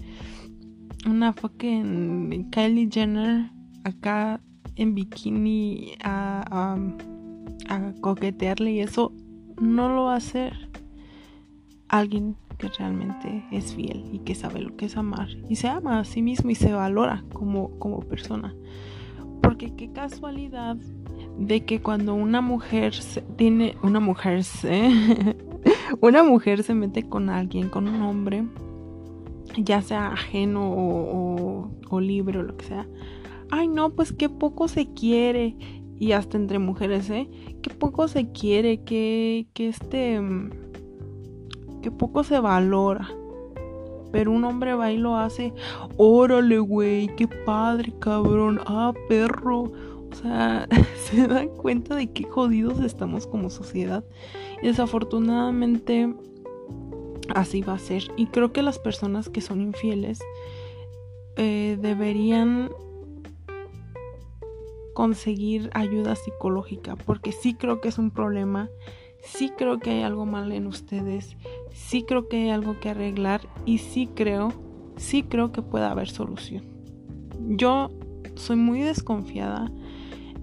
una 1.07 1.33
fucking 1.33 2.51
Kylie 2.51 2.89
Jenner 2.91 3.51
acá 3.85 4.41
en 4.77 4.95
bikini 4.95 5.93
a, 6.03 6.77
coquetearle 8.01 8.73
y 8.73 8.81
eso 8.81 9.13
no 9.61 9.89
lo 9.89 10.05
va 10.05 10.15
a 10.15 10.17
hacer 10.17 10.69
alguien 11.89 12.37
que 12.59 12.69
realmente 12.69 13.45
es 13.51 13.75
fiel 13.75 14.05
y 14.13 14.19
que 14.19 14.35
sabe 14.35 14.61
lo 14.61 14.77
que 14.77 14.87
es 14.87 14.97
amar 14.97 15.29
y 15.49 15.57
se 15.57 15.69
ama 15.69 16.01
a 16.01 16.05
sí 16.05 16.21
mismo 16.21 16.51
y 16.51 16.55
se 16.55 16.73
valora 16.73 17.25
como, 17.33 17.79
como 17.79 18.01
persona. 18.01 18.55
Porque 19.41 19.75
qué 19.75 19.91
casualidad 19.91 20.77
de 21.39 21.65
que 21.65 21.81
cuando 21.81 22.15
una 22.15 22.41
mujer 22.41 22.95
tiene 23.37 23.77
una 23.83 24.01
mujer 24.01 24.45
se, 24.45 24.91
una 26.01 26.23
mujer 26.23 26.63
se 26.63 26.75
mete 26.75 27.09
con 27.09 27.31
alguien, 27.31 27.69
con 27.69 27.89
un 27.89 28.03
hombre, 28.03 28.45
ya 29.57 29.83
sea 29.83 30.13
ajeno 30.13 30.73
o, 30.73 32.01
libre 32.01 32.39
o 32.39 32.43
lo 32.43 32.57
que 32.57 32.65
sea. 32.65 32.87
Ay, 33.51 33.69
no, 33.69 33.91
pues 33.91 34.13
qué 34.13 34.29
poco 34.29 34.67
se 34.69 34.93
quiere. 34.95 35.57
Y 35.99 36.13
hasta 36.13 36.37
entre 36.37 36.59
mujeres, 36.59 37.11
¿eh? 37.11 37.29
Qué 37.63 37.71
poco 37.71 38.09
se 38.09 38.33
quiere, 38.33 38.83
que, 38.83 39.47
que 39.53 39.69
este... 39.69 40.21
Que 41.83 41.91
poco 41.91 42.25
se 42.25 42.41
valora. 42.41 43.09
Pero 44.11 44.33
un 44.33 44.45
hombre 44.45 44.75
va 44.75 44.91
y 44.91 44.97
lo 44.97 45.17
hace. 45.17 45.53
Órale, 45.97 46.59
güey, 46.59 47.15
qué 47.15 47.29
padre, 47.29 47.93
cabrón. 48.01 48.61
Ah, 48.67 48.93
perro. 49.09 49.71
O 50.13 50.15
sea, 50.15 50.69
se 50.97 51.27
dan 51.27 51.49
cuenta 51.49 51.97
de 51.97 52.13
qué 52.13 52.25
jodidos 52.25 52.81
estamos 52.81 53.27
como 53.27 53.51
sociedad. 53.51 54.05
Y 54.63 54.67
desafortunadamente 54.69 56.15
así 57.35 57.63
va 57.63 57.75
a 57.75 57.79
ser. 57.79 58.05
Y 58.17 58.27
creo 58.27 58.53
que 58.53 58.63
las 58.63 58.79
personas 58.79 59.29
que 59.29 59.41
son 59.41 59.61
infieles 59.61 60.21
eh, 61.37 61.79
deberían 61.81 62.71
conseguir 64.95 65.71
ayuda 65.73 66.17
psicológica, 66.17 66.97
porque 66.97 67.33
sí 67.33 67.55
creo 67.55 67.81
que 67.81 67.89
es 67.89 67.99
un 67.99 68.11
problema, 68.11 68.69
sí 69.23 69.51
creo 69.57 69.79
que 69.79 69.91
hay 69.91 70.03
algo 70.03 70.27
mal 70.27 70.53
en 70.53 70.67
ustedes, 70.67 71.37
sí 71.73 72.03
creo 72.03 72.29
que 72.29 72.37
hay 72.37 72.51
algo 72.51 72.79
que 72.79 72.91
arreglar 72.91 73.41
y 73.65 73.79
sí 73.79 74.11
creo, 74.15 74.53
sí 74.97 75.23
creo 75.23 75.51
que 75.51 75.63
puede 75.63 75.87
haber 75.87 76.11
solución. 76.11 76.65
Yo 77.49 77.91
soy 78.35 78.57
muy 78.57 78.83
desconfiada 78.83 79.73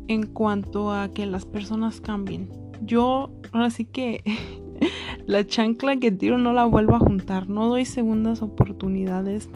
en 0.10 0.26
cuanto 0.26 0.92
a 0.92 1.08
que 1.10 1.26
las 1.26 1.46
personas 1.46 2.02
cambien. 2.02 2.50
Yo 2.84 3.30
ahora 3.54 3.70
sí 3.70 3.86
que 3.86 4.24
la 5.28 5.46
chancla 5.46 5.98
que 5.98 6.12
tiro 6.12 6.38
no 6.38 6.52
la 6.52 6.66
vuelvo 6.66 6.96
a 6.96 7.00
juntar, 7.00 7.48
no 7.48 7.70
doy 7.70 7.86
segundas 7.86 8.42
oportunidades. 8.42 9.50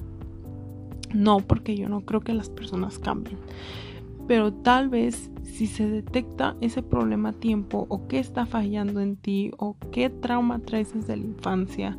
No, 1.14 1.40
porque 1.40 1.76
yo 1.76 1.90
no 1.90 2.02
creo 2.02 2.22
que 2.22 2.34
las 2.34 2.50
personas 2.50 3.00
cambien. 3.00 3.38
Pero 4.28 4.54
tal 4.54 4.90
vez 4.90 5.32
si 5.44 5.68
se 5.68 5.88
detecta 5.88 6.56
ese 6.62 6.82
problema 6.82 7.30
a 7.30 7.34
tiempo 7.34 7.86
o 7.90 8.08
qué 8.08 8.20
está 8.20 8.46
fallando 8.46 9.02
en 9.02 9.16
ti 9.16 9.52
o 9.58 9.76
qué 9.92 10.10
trauma 10.10 10.60
traes 10.60 10.94
desde 10.94 11.18
la 11.18 11.26
infancia 11.26 11.98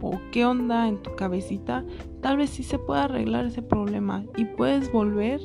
o 0.00 0.20
qué 0.32 0.44
onda 0.44 0.88
en 0.88 1.00
tu 1.00 1.14
cabecita, 1.14 1.84
tal 2.20 2.36
vez 2.36 2.50
sí 2.50 2.64
se 2.64 2.78
pueda 2.78 3.04
arreglar 3.04 3.46
ese 3.46 3.62
problema 3.62 4.24
y 4.36 4.44
puedes 4.44 4.92
volver 4.92 5.40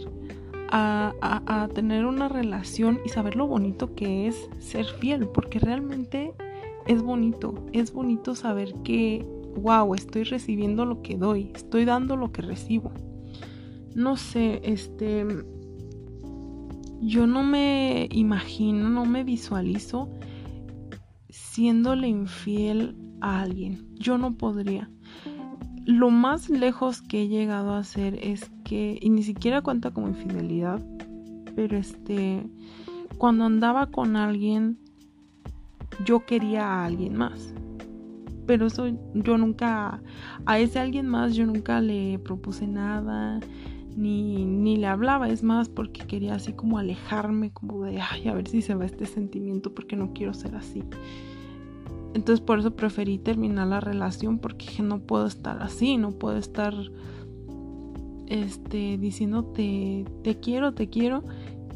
a, 0.70 1.70
tener 1.74 2.06
una 2.06 2.28
relación 2.28 3.00
y 3.06 3.10
saber 3.10 3.36
lo 3.36 3.48
bonito 3.48 3.94
que 3.96 4.28
es 4.28 4.50
ser 4.60 4.86
fiel, 4.86 5.28
porque 5.28 5.60
realmente 5.60 6.34
es 6.88 7.02
bonito, 7.02 7.54
es 7.74 7.94
bonito 7.94 8.36
saber 8.36 8.74
que, 8.84 9.26
wow, 9.62 9.94
estoy 9.94 10.24
recibiendo 10.24 10.86
lo 10.86 11.02
que 11.02 11.18
doy, 11.18 11.52
estoy 11.54 11.86
dando 11.86 12.16
lo 12.16 12.32
que 12.32 12.42
recibo. 12.42 12.92
No 13.96 14.16
sé, 14.16 14.62
este, 14.64 15.26
yo 17.02 17.28
no 17.28 17.44
me 17.44 18.08
imagino, 18.12 18.90
no 18.90 19.06
me 19.06 19.24
visualizo 19.24 20.10
siéndole 21.30 22.08
infiel 22.08 22.96
a 23.22 23.42
alguien. 23.42 23.88
Yo 23.96 24.18
no 24.18 24.38
podría. 24.38 24.90
Lo 25.88 26.10
más 26.10 26.50
lejos 26.50 27.02
que 27.02 27.22
he 27.22 27.28
llegado 27.30 27.72
a 27.72 27.80
hacer 27.80 28.20
es 28.22 28.52
que, 28.66 29.00
y 29.02 29.10
ni 29.10 29.24
siquiera 29.24 29.62
cuenta 29.62 29.92
como 29.92 30.10
infidelidad, 30.10 30.86
pero 31.56 31.78
este, 31.78 32.46
cuando 33.18 33.46
andaba 33.46 33.88
con 33.88 34.18
alguien, 34.18 34.78
yo 36.04 36.26
quería 36.26 36.66
a 36.66 36.86
alguien 36.86 37.16
más. 37.16 37.54
Pero 38.46 38.68
eso 38.68 38.88
yo 39.14 39.38
nunca, 39.38 40.02
a 40.46 40.60
ese 40.60 40.80
alguien 40.80 41.08
más 41.08 41.36
yo 41.36 41.46
nunca 41.46 41.80
le 41.80 42.20
propuse 42.20 42.68
nada, 42.68 43.40
ni, 43.96 44.44
ni 44.44 44.76
le 44.76 44.88
hablaba, 44.88 45.30
es 45.30 45.42
más 45.42 45.70
porque 45.70 46.06
quería 46.06 46.36
así 46.36 46.52
como 46.52 46.80
alejarme, 46.80 47.52
como 47.52 47.86
de, 47.86 48.02
ay, 48.02 48.28
a 48.28 48.34
ver 48.34 48.50
si 48.50 48.62
se 48.62 48.76
va 48.76 48.86
este 48.86 49.06
sentimiento 49.06 49.74
porque 49.74 49.96
no 49.96 50.12
quiero 50.12 50.34
ser 50.34 50.54
así. 50.56 50.84
Entonces 52.18 52.44
por 52.44 52.58
eso 52.58 52.72
preferí 52.72 53.20
terminar 53.20 53.68
la 53.68 53.80
relación 53.80 54.40
porque 54.40 54.66
dije, 54.66 54.82
no 54.82 54.98
puedo 55.02 55.28
estar 55.28 55.62
así, 55.62 55.98
no 55.98 56.14
puedo 56.14 56.38
estar 56.38 56.74
este 58.26 58.98
diciéndote 58.98 60.04
te 60.24 60.40
quiero, 60.40 60.74
te 60.74 60.90
quiero 60.90 61.24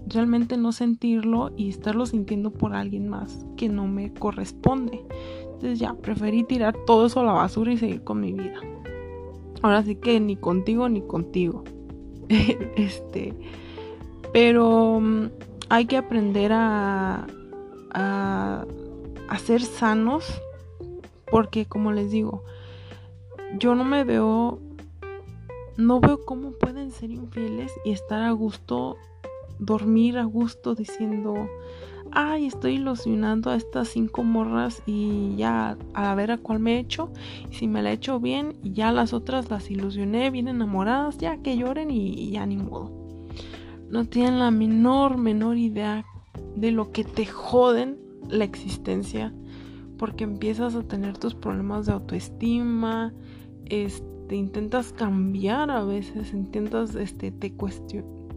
realmente 0.08 0.58
no 0.58 0.72
sentirlo 0.72 1.52
y 1.56 1.70
estarlo 1.70 2.08
sintiendo 2.08 2.50
por 2.50 2.74
alguien 2.74 3.08
más 3.08 3.46
que 3.56 3.70
no 3.70 3.86
me 3.86 4.12
corresponde. 4.16 5.06
Entonces 5.44 5.78
ya, 5.78 5.94
preferí 5.94 6.44
tirar 6.44 6.76
todo 6.88 7.06
eso 7.06 7.20
a 7.20 7.24
la 7.24 7.34
basura 7.34 7.74
y 7.74 7.78
seguir 7.78 8.04
con 8.04 8.20
mi 8.20 8.34
vida. 8.34 8.60
Ahora 9.62 9.84
sí 9.84 9.96
que 9.96 10.20
ni 10.20 10.38
contigo 10.38 10.90
ni 10.90 11.02
contigo. 11.02 11.64
este, 12.30 13.36
pero 14.34 15.00
mm, 15.00 15.28
hay 15.70 15.86
que 15.86 15.98
aprender 15.98 16.52
a, 16.52 17.28
a, 17.92 18.66
a 19.32 19.40
ser 19.40 19.62
sanos 19.62 20.42
porque 21.32 21.66
como 21.66 21.94
les 21.94 22.12
digo, 22.12 22.44
yo 23.58 23.76
no 23.76 23.86
me 23.86 24.04
veo 24.04 24.60
no 25.78 26.02
veo 26.02 26.26
cómo 26.26 26.52
pueden 26.52 26.92
ser 26.92 27.12
infieles 27.12 27.72
y 27.86 27.92
estar 27.92 28.24
a 28.24 28.32
gusto 28.32 28.98
dormir 29.58 30.18
a 30.18 30.26
gusto 30.26 30.76
diciendo, 30.76 31.48
ay, 32.12 32.48
estoy 32.48 32.74
ilusionando 32.74 33.52
a 33.52 33.56
estas 33.56 33.88
cinco 33.88 34.24
morras 34.24 34.84
y 34.86 35.36
ya 35.38 35.78
a 35.94 36.14
ver 36.14 36.32
a 36.32 36.38
cuál 36.38 36.60
me 36.60 36.76
he 36.76 36.80
hecho. 36.80 37.10
Y 37.50 37.56
si 37.56 37.70
me 37.70 37.82
la 37.82 37.92
he 37.92 37.94
hecho 37.94 38.20
bien 38.20 38.58
y 38.62 38.74
ya 38.74 38.92
las 38.92 39.14
otras 39.14 39.50
las 39.50 39.72
ilusioné 39.72 40.30
bien 40.30 40.50
enamoradas, 40.50 41.18
ya 41.20 41.38
que 41.38 41.56
lloren 41.56 41.90
y, 41.90 42.32
ya 42.32 42.46
ni 42.46 42.58
modo. 42.58 42.92
No 43.90 44.04
tienen 44.06 44.40
la 44.40 44.52
menor, 44.52 45.18
menor 45.18 45.56
idea 45.58 46.04
de 46.56 46.72
lo 46.72 46.92
que 46.92 47.06
te 47.06 47.26
joden 47.26 48.11
la 48.32 48.44
existencia. 48.44 49.34
Porque 49.98 50.24
empiezas 50.24 50.74
a 50.76 50.84
tener 50.84 51.18
tus 51.18 51.36
problemas 51.36 51.86
de 51.86 51.92
autoestima. 51.92 53.14
Este, 53.66 54.36
intentas 54.36 54.94
cambiar 54.94 55.70
a 55.70 55.84
veces. 55.84 56.34
Intentas, 56.34 56.96
este, 56.96 57.32
te 57.32 57.54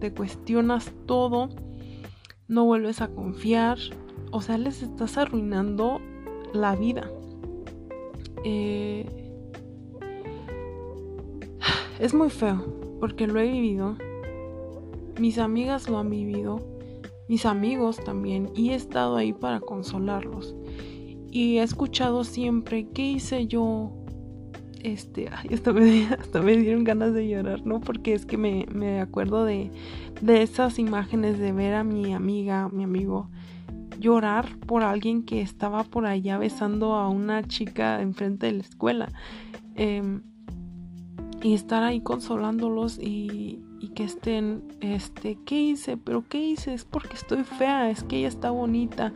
te 0.05 0.13
cuestionas 0.13 0.93
todo, 1.07 1.49
no 2.47 2.65
vuelves 2.67 3.01
a 3.01 3.09
confiar, 3.09 3.79
o 4.33 4.43
sea, 4.43 4.59
les 4.59 4.83
estás 4.83 5.17
arruinando 5.17 6.01
la 6.53 6.77
vida. 6.77 7.11
Eh, 8.45 9.07
es 11.99 12.13
muy 12.13 12.29
feo 12.29 12.63
porque 13.01 13.27
lo 13.27 13.41
he 13.41 13.51
vivido. 13.51 13.97
Mis 15.19 15.39
amigas 15.39 15.89
lo 15.89 15.99
han 15.99 16.11
vivido, 16.11 16.61
mis 17.29 17.47
amigos 17.47 18.03
también, 18.05 18.51
y 18.55 18.71
he 18.71 18.75
estado 18.75 19.17
ahí 19.17 19.33
para 19.33 19.61
consolarlos. 19.61 20.55
Y 21.31 21.59
he 21.59 21.63
escuchado 21.63 22.25
siempre, 22.25 22.89
¿qué 22.95 23.13
hice 23.13 23.47
yo? 23.47 23.93
Este, 24.83 25.29
ay, 25.33 25.51
hasta 25.53 25.73
me, 25.73 26.07
me 26.43 26.57
dieron 26.57 26.85
ganas 26.85 27.15
de 27.15 27.29
llorar, 27.29 27.67
¿no? 27.67 27.81
Porque 27.81 28.15
es 28.15 28.27
que 28.27 28.37
me, 28.37 28.67
me 28.73 29.01
acuerdo 29.01 29.45
de, 29.45 29.71
de 30.21 30.43
esas 30.43 30.79
imágenes 30.79 31.39
de 31.39 31.53
ver 31.53 31.75
a 31.75 31.85
mi 31.85 32.13
amiga, 32.13 32.69
mi 32.69 32.85
amigo, 32.85 33.31
llorar 33.99 34.57
por 34.67 34.83
alguien 34.83 35.25
que 35.25 35.41
estaba 35.41 35.85
por 35.85 36.07
allá 36.07 36.39
besando 36.39 36.95
a 36.95 37.09
una 37.09 37.43
chica 37.43 38.01
enfrente 38.01 38.47
de 38.47 38.53
la 38.53 38.63
escuela. 38.63 39.13
Em, 39.77 40.23
y 41.43 41.55
estar 41.55 41.83
ahí 41.83 42.01
consolándolos 42.01 42.99
y, 42.99 43.61
y, 43.85 43.89
que 43.89 44.05
estén, 44.05 44.63
este, 44.81 45.39
¿qué 45.45 45.61
hice? 45.61 45.97
¿Pero 45.97 46.25
qué 46.29 46.39
hice? 46.39 46.75
Es 46.75 46.85
porque 46.85 47.15
estoy 47.15 47.45
fea, 47.45 47.91
es 47.91 48.03
que 48.03 48.19
ella 48.19 48.29
está 48.29 48.51
bonita, 48.51 49.13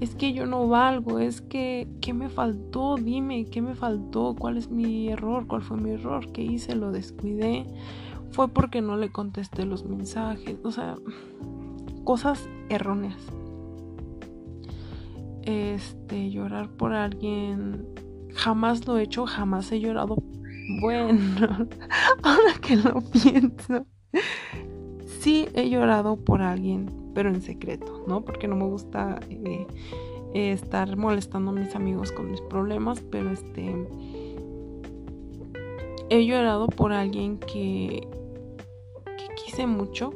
es 0.00 0.14
que 0.14 0.32
yo 0.32 0.46
no 0.46 0.68
valgo, 0.68 1.18
es 1.18 1.40
que, 1.40 1.88
¿qué 2.00 2.12
me 2.12 2.28
faltó? 2.28 2.96
Dime, 2.96 3.46
¿qué 3.46 3.60
me 3.60 3.74
faltó? 3.74 4.34
¿Cuál 4.38 4.56
es 4.56 4.70
mi 4.70 5.08
error? 5.08 5.46
¿Cuál 5.46 5.62
fue 5.62 5.76
mi 5.76 5.90
error? 5.90 6.30
¿Qué 6.32 6.42
hice? 6.42 6.74
¿Lo 6.74 6.92
descuidé? 6.92 7.66
Fue 8.30 8.48
porque 8.48 8.80
no 8.80 8.96
le 8.96 9.10
contesté 9.10 9.64
los 9.64 9.84
mensajes, 9.84 10.56
o 10.64 10.70
sea, 10.70 10.94
cosas 12.04 12.48
erróneas. 12.68 13.18
Este, 15.42 16.30
llorar 16.30 16.70
por 16.70 16.92
alguien, 16.94 17.86
jamás 18.34 18.86
lo 18.86 18.96
he 18.96 19.02
hecho, 19.02 19.26
jamás 19.26 19.70
he 19.72 19.80
llorado 19.80 20.16
bueno, 20.80 21.36
ahora 22.22 22.54
que 22.60 22.76
lo 22.76 23.00
pienso, 23.02 23.86
sí 25.20 25.48
he 25.54 25.68
llorado 25.68 26.16
por 26.16 26.42
alguien, 26.42 26.90
pero 27.14 27.28
en 27.28 27.42
secreto, 27.42 28.04
¿no? 28.06 28.22
Porque 28.22 28.48
no 28.48 28.56
me 28.56 28.64
gusta 28.64 29.20
eh, 29.30 29.66
estar 30.34 30.96
molestando 30.96 31.50
a 31.50 31.54
mis 31.54 31.74
amigos 31.74 32.12
con 32.12 32.30
mis 32.30 32.40
problemas, 32.40 33.00
pero 33.10 33.30
este... 33.30 33.74
He 36.10 36.26
llorado 36.26 36.66
por 36.66 36.92
alguien 36.92 37.38
que, 37.38 38.06
quise 39.36 39.66
mucho. 39.66 40.12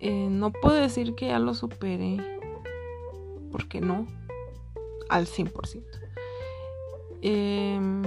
Eh, 0.00 0.28
no 0.30 0.52
puedo 0.52 0.76
decir 0.76 1.14
que 1.14 1.26
ya 1.26 1.38
lo 1.38 1.54
superé, 1.54 2.18
porque 3.50 3.80
no, 3.80 4.06
al 5.08 5.26
100%. 5.26 5.82
Em, 7.22 8.02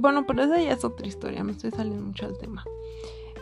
bueno, 0.00 0.26
pero 0.26 0.42
esa 0.42 0.60
ya 0.60 0.72
es 0.72 0.84
otra 0.84 1.06
historia, 1.06 1.42
me 1.44 1.52
estoy 1.52 1.70
saliendo 1.70 2.04
mucho 2.04 2.26
del 2.26 2.38
tema. 2.38 2.64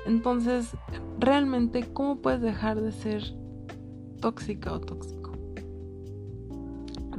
Entonces, 0.06 0.76
realmente, 1.18 1.84
¿cómo 1.92 2.16
puedes 2.16 2.40
dejar 2.40 2.80
de 2.80 2.92
ser 2.92 3.22
tóxica 4.20 4.72
o 4.72 4.80
tóxico? 4.80 5.32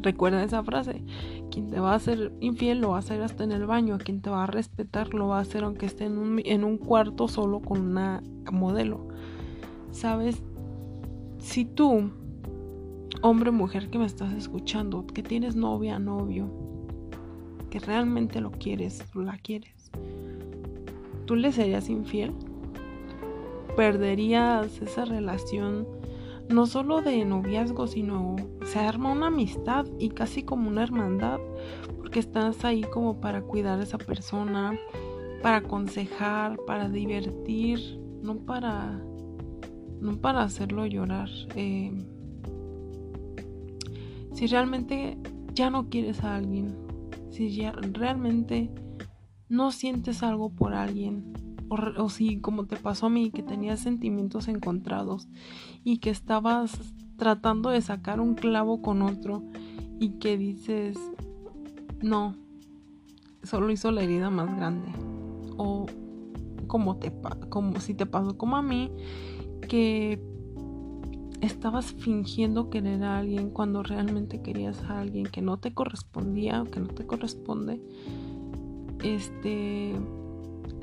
Recuerda 0.01 0.43
esa 0.43 0.63
frase, 0.63 1.03
quien 1.49 1.69
te 1.69 1.79
va 1.79 1.93
a 1.93 1.95
hacer 1.95 2.31
infiel 2.41 2.81
lo 2.81 2.89
va 2.89 2.97
a 2.97 2.99
hacer 2.99 3.21
hasta 3.21 3.43
en 3.43 3.51
el 3.51 3.65
baño, 3.65 3.97
quien 3.97 4.21
te 4.21 4.29
va 4.29 4.43
a 4.43 4.47
respetar 4.47 5.13
lo 5.13 5.29
va 5.29 5.39
a 5.39 5.41
hacer 5.41 5.63
aunque 5.63 5.87
esté 5.87 6.05
en 6.05 6.63
un, 6.63 6.77
cuarto 6.77 7.27
solo 7.27 7.59
con 7.59 7.81
una 7.81 8.21
modelo. 8.51 9.07
¿Sabes? 9.91 10.43
Si 11.39 11.65
tú, 11.65 12.11
hombre 13.21 13.49
o 13.49 13.53
mujer 13.53 13.89
que 13.89 13.97
me 13.97 14.05
estás 14.05 14.33
escuchando, 14.33 15.07
que 15.07 15.23
tienes 15.23 15.55
novia, 15.55 15.97
novio, 15.97 16.64
realmente 17.79 18.41
lo 18.41 18.51
quieres 18.51 19.03
o 19.15 19.21
la 19.21 19.37
quieres, 19.37 19.91
¿tú 21.25 21.35
le 21.35 21.51
serías 21.51 21.89
infiel? 21.89 22.33
¿Perderías 23.75 24.81
esa 24.81 25.05
relación 25.05 25.87
no 26.49 26.65
solo 26.65 27.01
de 27.01 27.25
noviazgo, 27.25 27.87
sino 27.87 28.35
se 28.63 28.79
arma 28.79 29.11
una 29.11 29.27
amistad 29.27 29.85
y 29.99 30.09
casi 30.09 30.43
como 30.43 30.69
una 30.69 30.83
hermandad? 30.83 31.39
Porque 31.97 32.19
estás 32.19 32.63
ahí 32.63 32.83
como 32.83 33.19
para 33.19 33.41
cuidar 33.41 33.79
a 33.79 33.83
esa 33.83 33.97
persona, 33.97 34.77
para 35.41 35.57
aconsejar, 35.57 36.57
para 36.65 36.89
divertir, 36.89 37.99
no 38.21 38.37
para 38.37 39.01
no 40.01 40.17
para 40.21 40.43
hacerlo 40.43 40.85
llorar. 40.85 41.29
Eh, 41.55 41.91
si 44.33 44.47
realmente 44.47 45.17
ya 45.53 45.69
no 45.69 45.89
quieres 45.89 46.23
a 46.23 46.35
alguien, 46.35 46.75
si 47.35 47.53
ya 47.53 47.73
realmente 47.73 48.71
no 49.49 49.71
sientes 49.71 50.23
algo 50.23 50.49
por 50.49 50.73
alguien, 50.73 51.33
o, 51.67 52.09
si 52.09 52.39
como 52.39 52.65
te 52.65 52.77
pasó 52.77 53.07
a 53.07 53.09
mí, 53.09 53.29
que 53.29 53.43
tenías 53.43 53.81
sentimientos 53.81 54.47
encontrados 54.47 55.27
y 55.83 55.97
que 55.97 56.11
estabas 56.11 56.79
tratando 57.17 57.71
de 57.71 57.81
sacar 57.81 58.21
un 58.21 58.35
clavo 58.35 58.81
con 58.81 59.01
otro 59.01 59.43
y 59.99 60.11
que 60.11 60.37
dices, 60.37 60.97
no, 62.01 62.35
solo 63.43 63.69
hizo 63.69 63.91
la 63.91 64.03
herida 64.03 64.29
más 64.29 64.55
grande. 64.55 64.87
O 65.57 65.87
como, 66.67 66.97
te, 66.97 67.11
como 67.49 67.81
si 67.81 67.93
te 67.93 68.05
pasó 68.05 68.37
como 68.37 68.55
a 68.55 68.61
mí, 68.61 68.91
que 69.67 70.21
estabas 71.45 71.93
fingiendo 71.93 72.69
querer 72.69 73.03
a 73.03 73.17
alguien 73.17 73.49
cuando 73.49 73.83
realmente 73.83 74.41
querías 74.41 74.83
a 74.83 74.99
alguien 74.99 75.25
que 75.25 75.41
no 75.41 75.57
te 75.57 75.73
correspondía 75.73 76.61
o 76.61 76.65
que 76.65 76.79
no 76.79 76.87
te 76.87 77.05
corresponde, 77.05 77.81
este, 79.03 79.93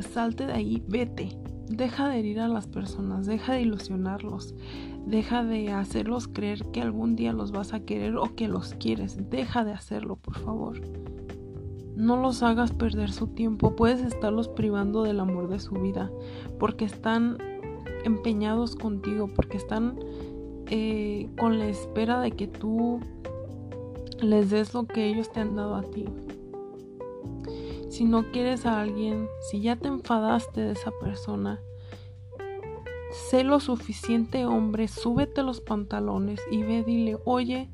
salte 0.00 0.46
de 0.46 0.52
ahí, 0.52 0.82
vete. 0.88 1.38
Deja 1.68 2.08
de 2.08 2.18
herir 2.18 2.40
a 2.40 2.48
las 2.48 2.66
personas, 2.66 3.26
deja 3.26 3.54
de 3.54 3.62
ilusionarlos, 3.62 4.54
deja 5.06 5.42
de 5.42 5.72
hacerlos 5.72 6.28
creer 6.28 6.66
que 6.70 6.82
algún 6.82 7.16
día 7.16 7.32
los 7.32 7.50
vas 7.50 7.72
a 7.72 7.80
querer 7.80 8.16
o 8.16 8.34
que 8.34 8.48
los 8.48 8.74
quieres. 8.74 9.30
Deja 9.30 9.64
de 9.64 9.72
hacerlo, 9.72 10.16
por 10.16 10.38
favor. 10.38 10.80
No 11.96 12.16
los 12.16 12.42
hagas 12.42 12.72
perder 12.72 13.10
su 13.10 13.28
tiempo, 13.28 13.76
puedes 13.76 14.02
estarlos 14.02 14.48
privando 14.48 15.02
del 15.02 15.20
amor 15.20 15.48
de 15.48 15.60
su 15.60 15.74
vida, 15.74 16.10
porque 16.58 16.84
están 16.84 17.38
empeñados 18.04 18.76
contigo, 18.76 19.28
porque 19.34 19.56
están 19.56 19.98
eh, 20.74 21.28
con 21.38 21.58
la 21.58 21.66
espera 21.66 22.18
de 22.18 22.30
que 22.30 22.46
tú 22.46 22.98
les 24.22 24.48
des 24.48 24.72
lo 24.72 24.86
que 24.86 25.04
ellos 25.04 25.30
te 25.30 25.40
han 25.40 25.54
dado 25.54 25.74
a 25.74 25.82
ti. 25.82 26.06
Si 27.90 28.04
no 28.04 28.32
quieres 28.32 28.64
a 28.64 28.80
alguien, 28.80 29.28
si 29.50 29.60
ya 29.60 29.76
te 29.76 29.88
enfadaste 29.88 30.62
de 30.62 30.72
esa 30.72 30.90
persona, 30.98 31.60
sé 33.10 33.44
lo 33.44 33.60
suficiente 33.60 34.46
hombre, 34.46 34.88
súbete 34.88 35.42
los 35.42 35.60
pantalones 35.60 36.40
y 36.50 36.62
ve, 36.62 36.82
dile, 36.82 37.18
oye, 37.26 37.68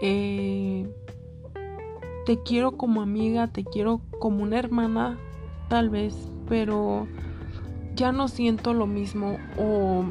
eh, 0.00 0.88
te 2.24 2.40
quiero 2.44 2.76
como 2.76 3.02
amiga, 3.02 3.48
te 3.48 3.64
quiero 3.64 4.00
como 4.20 4.44
una 4.44 4.60
hermana, 4.60 5.18
tal 5.68 5.90
vez, 5.90 6.14
pero 6.48 7.08
ya 7.96 8.12
no 8.12 8.28
siento 8.28 8.74
lo 8.74 8.86
mismo 8.86 9.38
o 9.58 10.04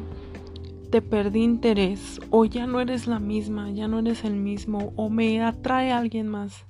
te 0.90 1.02
perdí 1.02 1.44
interés 1.44 2.20
o 2.30 2.46
ya 2.46 2.66
no 2.66 2.80
eres 2.80 3.08
la 3.08 3.20
misma, 3.20 3.72
ya 3.72 3.88
no 3.88 4.00
eres 4.00 4.24
el 4.24 4.36
mismo 4.36 4.94
o 4.96 5.10
me 5.10 5.42
atrae 5.42 5.92
a 5.92 5.98
alguien 5.98 6.28
más 6.28 6.66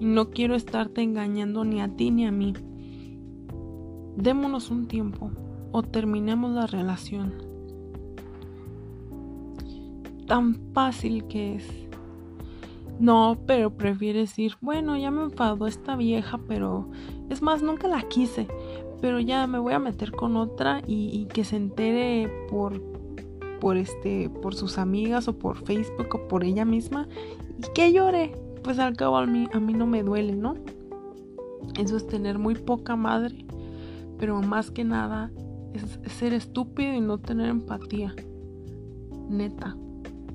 y 0.00 0.04
no 0.04 0.30
quiero 0.30 0.54
estarte 0.54 1.02
engañando 1.02 1.64
ni 1.64 1.80
a 1.80 1.88
ti 1.88 2.10
ni 2.10 2.26
a 2.26 2.32
mí. 2.32 2.54
Démonos 4.16 4.70
un 4.70 4.88
tiempo 4.88 5.30
o 5.72 5.82
terminemos 5.82 6.52
la 6.52 6.66
relación. 6.66 7.32
Tan 10.26 10.56
fácil 10.74 11.24
que 11.24 11.56
es. 11.56 11.68
No, 12.98 13.38
pero 13.46 13.70
prefieres 13.70 14.38
ir, 14.38 14.56
bueno, 14.60 14.96
ya 14.96 15.10
me 15.10 15.22
enfadó 15.22 15.66
esta 15.66 15.96
vieja, 15.96 16.38
pero 16.46 16.90
es 17.30 17.40
más, 17.40 17.62
nunca 17.62 17.88
la 17.88 18.02
quise, 18.02 18.46
pero 19.00 19.20
ya 19.20 19.46
me 19.46 19.58
voy 19.58 19.72
a 19.72 19.78
meter 19.78 20.12
con 20.12 20.36
otra 20.36 20.82
y, 20.86 21.08
y 21.08 21.24
que 21.24 21.44
se 21.44 21.56
entere 21.56 22.30
por 22.50 22.99
por 23.60 23.76
este 23.76 24.28
por 24.28 24.54
sus 24.54 24.78
amigas 24.78 25.28
o 25.28 25.38
por 25.38 25.56
Facebook 25.64 26.08
o 26.14 26.28
por 26.28 26.44
ella 26.44 26.64
misma 26.64 27.08
y 27.58 27.72
que 27.74 27.92
llore. 27.92 28.32
Pues 28.62 28.78
al 28.78 28.94
cabo 28.94 29.16
a 29.16 29.26
mí, 29.26 29.48
a 29.52 29.60
mí 29.60 29.72
no 29.72 29.86
me 29.86 30.02
duele 30.02 30.34
no 30.34 30.54
eso 31.78 31.96
es 31.96 32.06
tener 32.06 32.38
muy 32.38 32.54
poca 32.54 32.96
madre 32.96 33.44
pero 34.18 34.40
más 34.42 34.70
que 34.70 34.84
nada 34.84 35.30
es, 35.72 35.98
ser 36.12 36.34
estúpido 36.34 36.92
y 36.92 37.00
no 37.00 37.18
tener 37.18 37.48
empatía. 37.48 38.14
Neta. 39.28 39.76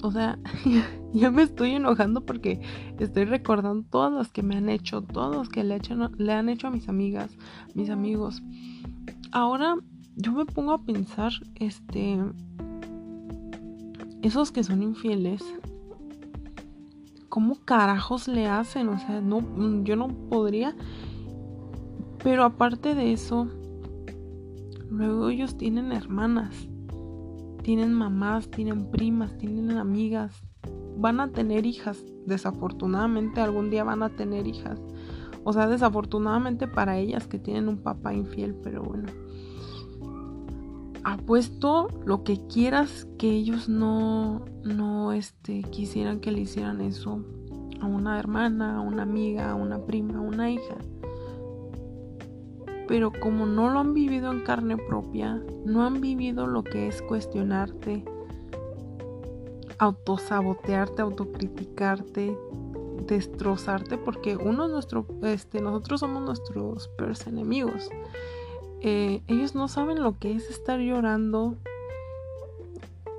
O 0.01 0.11
sea 0.11 0.39
ya 1.13 1.31
me 1.31 1.43
estoy 1.43 1.71
enojando 1.71 2.25
porque 2.25 2.61
estoy 2.99 3.25
recordando 3.25 3.85
todas 3.89 4.11
las 4.11 4.31
que 4.31 4.43
me 4.43 4.55
han 4.55 4.69
hecho 4.69 5.01
todos 5.01 5.35
los 5.35 5.49
que 5.49 5.63
le, 5.63 5.79
le 6.17 6.33
han 6.33 6.49
hecho 6.49 6.67
a 6.67 6.71
mis 6.71 6.89
amigas 6.89 7.31
mis 7.73 7.89
amigos. 7.89 8.41
Ahora 9.31 9.75
yo 10.15 10.31
me 10.31 10.45
pongo 10.45 10.71
a 10.73 10.83
pensar 10.83 11.33
este 11.55 12.17
esos 14.25 14.51
que 14.51 14.63
son 14.63 14.81
infieles, 14.81 15.43
¿cómo 17.29 17.63
carajos 17.63 18.27
le 18.27 18.47
hacen? 18.47 18.89
O 18.89 18.97
sea, 18.97 19.21
no, 19.21 19.83
yo 19.83 19.95
no 19.95 20.07
podría. 20.07 20.75
Pero 22.23 22.43
aparte 22.43 22.95
de 22.95 23.13
eso, 23.13 23.47
luego 24.89 25.29
ellos 25.29 25.57
tienen 25.57 25.91
hermanas, 25.91 26.67
tienen 27.61 27.93
mamás, 27.93 28.49
tienen 28.49 28.89
primas, 28.89 29.37
tienen 29.37 29.77
amigas, 29.77 30.43
van 30.97 31.19
a 31.19 31.31
tener 31.31 31.67
hijas. 31.67 32.03
Desafortunadamente 32.25 33.41
algún 33.41 33.69
día 33.69 33.83
van 33.83 34.01
a 34.01 34.09
tener 34.09 34.47
hijas. 34.47 34.81
O 35.43 35.53
sea, 35.53 35.67
desafortunadamente 35.67 36.67
para 36.67 36.97
ellas 36.97 37.27
que 37.27 37.37
tienen 37.37 37.67
un 37.67 37.77
papá 37.77 38.15
infiel, 38.15 38.55
pero 38.63 38.81
bueno. 38.81 39.07
Apuesto 41.07 41.87
lo 42.03 42.23
que 42.23 42.47
quieras 42.47 43.07
que 43.19 43.29
ellos 43.29 43.69
no, 43.69 44.43
no, 44.63 45.13
este, 45.13 45.61
quisieran 45.61 46.19
que 46.19 46.31
le 46.31 46.41
hicieran 46.41 46.81
eso 46.81 47.23
a 47.79 47.85
una 47.85 48.17
hermana, 48.17 48.77
a 48.77 48.81
una 48.81 49.03
amiga, 49.03 49.51
a 49.51 49.53
una 49.53 49.77
prima, 49.85 50.17
a 50.17 50.21
una 50.21 50.49
hija. 50.49 50.77
Pero 52.87 53.11
como 53.21 53.45
no 53.45 53.69
lo 53.69 53.81
han 53.81 53.93
vivido 53.93 54.31
en 54.31 54.41
carne 54.41 54.77
propia, 54.77 55.43
no 55.63 55.85
han 55.85 56.01
vivido 56.01 56.47
lo 56.47 56.63
que 56.63 56.87
es 56.87 57.03
cuestionarte, 57.03 58.03
autosabotearte, 59.77 61.03
autocriticarte, 61.03 62.35
destrozarte, 63.05 63.99
porque 63.99 64.37
uno 64.37 64.67
nuestro, 64.67 65.05
este, 65.21 65.61
nosotros 65.61 65.99
somos 65.99 66.23
nuestros 66.23 66.87
peores 66.97 67.27
enemigos. 67.27 67.91
Eh, 68.87 69.23
ellos 69.25 69.55
no 69.55 69.67
saben 69.67 70.03
lo 70.03 70.19
que 70.19 70.35
es 70.35 70.47
estar 70.51 70.79
llorando, 70.79 71.55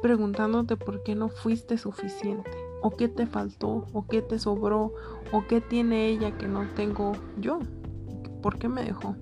preguntándote 0.01 0.77
por 0.77 1.03
qué 1.03 1.17
no 1.17 1.29
fuiste 1.29 1.77
suficiente, 1.77 2.53
o 2.83 2.93
qué 2.93 3.09
te 3.09 3.27
faltó, 3.27 3.85
o 3.93 4.07
qué 4.07 4.23
te 4.23 4.39
sobró, 4.39 4.95
o 5.33 5.45
qué 5.49 5.61
tiene 5.61 6.07
ella 6.07 6.39
que 6.39 6.47
no 6.47 6.69
tengo 6.77 7.15
yo, 7.41 7.59
por 8.43 8.61
qué 8.61 8.69
me 8.69 8.85
dejó. 8.85 9.17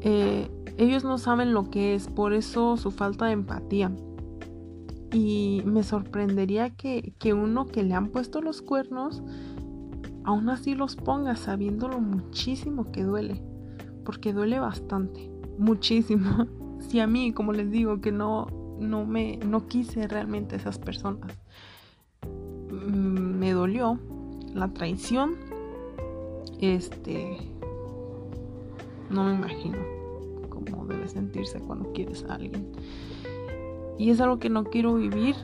Eh, 0.00 0.50
ellos 0.78 1.04
no 1.04 1.18
saben 1.18 1.52
lo 1.52 1.68
que 1.68 1.94
es, 1.94 2.08
por 2.08 2.32
eso 2.32 2.78
su 2.78 2.90
falta 2.90 3.26
de 3.26 3.32
empatía. 3.32 3.92
Y 5.12 5.60
me 5.66 5.82
sorprendería 5.82 6.70
que, 6.70 7.12
uno 7.34 7.66
que 7.66 7.82
le 7.82 7.92
han 7.92 8.08
puesto 8.08 8.40
los 8.40 8.62
cuernos, 8.62 9.22
aún 10.24 10.48
así 10.48 10.74
los 10.74 10.96
ponga 10.96 11.36
sabiendo 11.36 11.86
lo 11.86 12.00
muchísimo 12.00 12.90
que 12.92 13.02
duele. 13.02 13.42
Porque 14.06 14.32
duele 14.32 14.58
bastante, 14.58 15.33
muchísimo. 15.58 16.46
Si 16.80 17.00
a 17.00 17.06
mí, 17.06 17.32
como 17.32 17.52
les 17.54 17.70
digo, 17.70 18.02
que 18.02 18.12
no, 18.12 18.46
no 18.78 19.06
me 19.06 19.38
no 19.38 19.68
quise 19.68 20.06
realmente 20.06 20.56
esas 20.56 20.78
personas. 20.78 21.34
Mm, 22.70 23.38
me 23.38 23.52
dolió 23.52 23.98
la 24.52 24.68
traición. 24.68 25.36
Este 26.60 27.38
no 29.10 29.24
me 29.24 29.34
imagino 29.34 29.78
cómo 30.48 30.86
debe 30.86 31.08
sentirse 31.08 31.60
cuando 31.60 31.92
quieres 31.92 32.24
a 32.28 32.34
alguien. 32.34 32.66
Y 33.98 34.10
es 34.10 34.20
algo 34.20 34.38
que 34.38 34.50
no 34.50 34.64
quiero 34.64 34.94
vivir, 34.94 35.36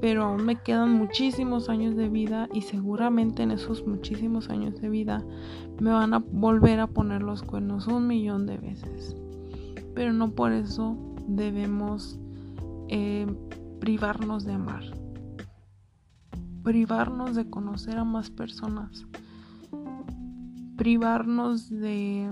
pero 0.00 0.24
aún 0.24 0.44
me 0.44 0.56
quedan 0.56 0.92
muchísimos 0.92 1.68
años 1.68 1.96
de 1.96 2.08
vida 2.08 2.48
y 2.52 2.62
seguramente 2.62 3.42
en 3.42 3.50
esos 3.50 3.86
muchísimos 3.86 4.50
años 4.50 4.80
de 4.80 4.88
vida 4.88 5.24
me 5.80 5.90
van 5.90 6.14
a 6.14 6.18
volver 6.18 6.80
a 6.80 6.86
poner 6.86 7.22
los 7.22 7.42
cuernos 7.42 7.86
un 7.86 8.06
millón 8.06 8.46
de 8.46 8.58
veces. 8.58 9.16
Pero 9.94 10.12
no 10.12 10.32
por 10.32 10.52
eso 10.52 10.96
debemos 11.26 12.18
eh, 12.88 13.26
privarnos 13.80 14.44
de 14.44 14.54
amar, 14.54 14.82
privarnos 16.62 17.36
de 17.36 17.48
conocer 17.48 17.98
a 17.98 18.04
más 18.04 18.30
personas, 18.30 19.06
privarnos 20.76 21.70
de 21.70 22.30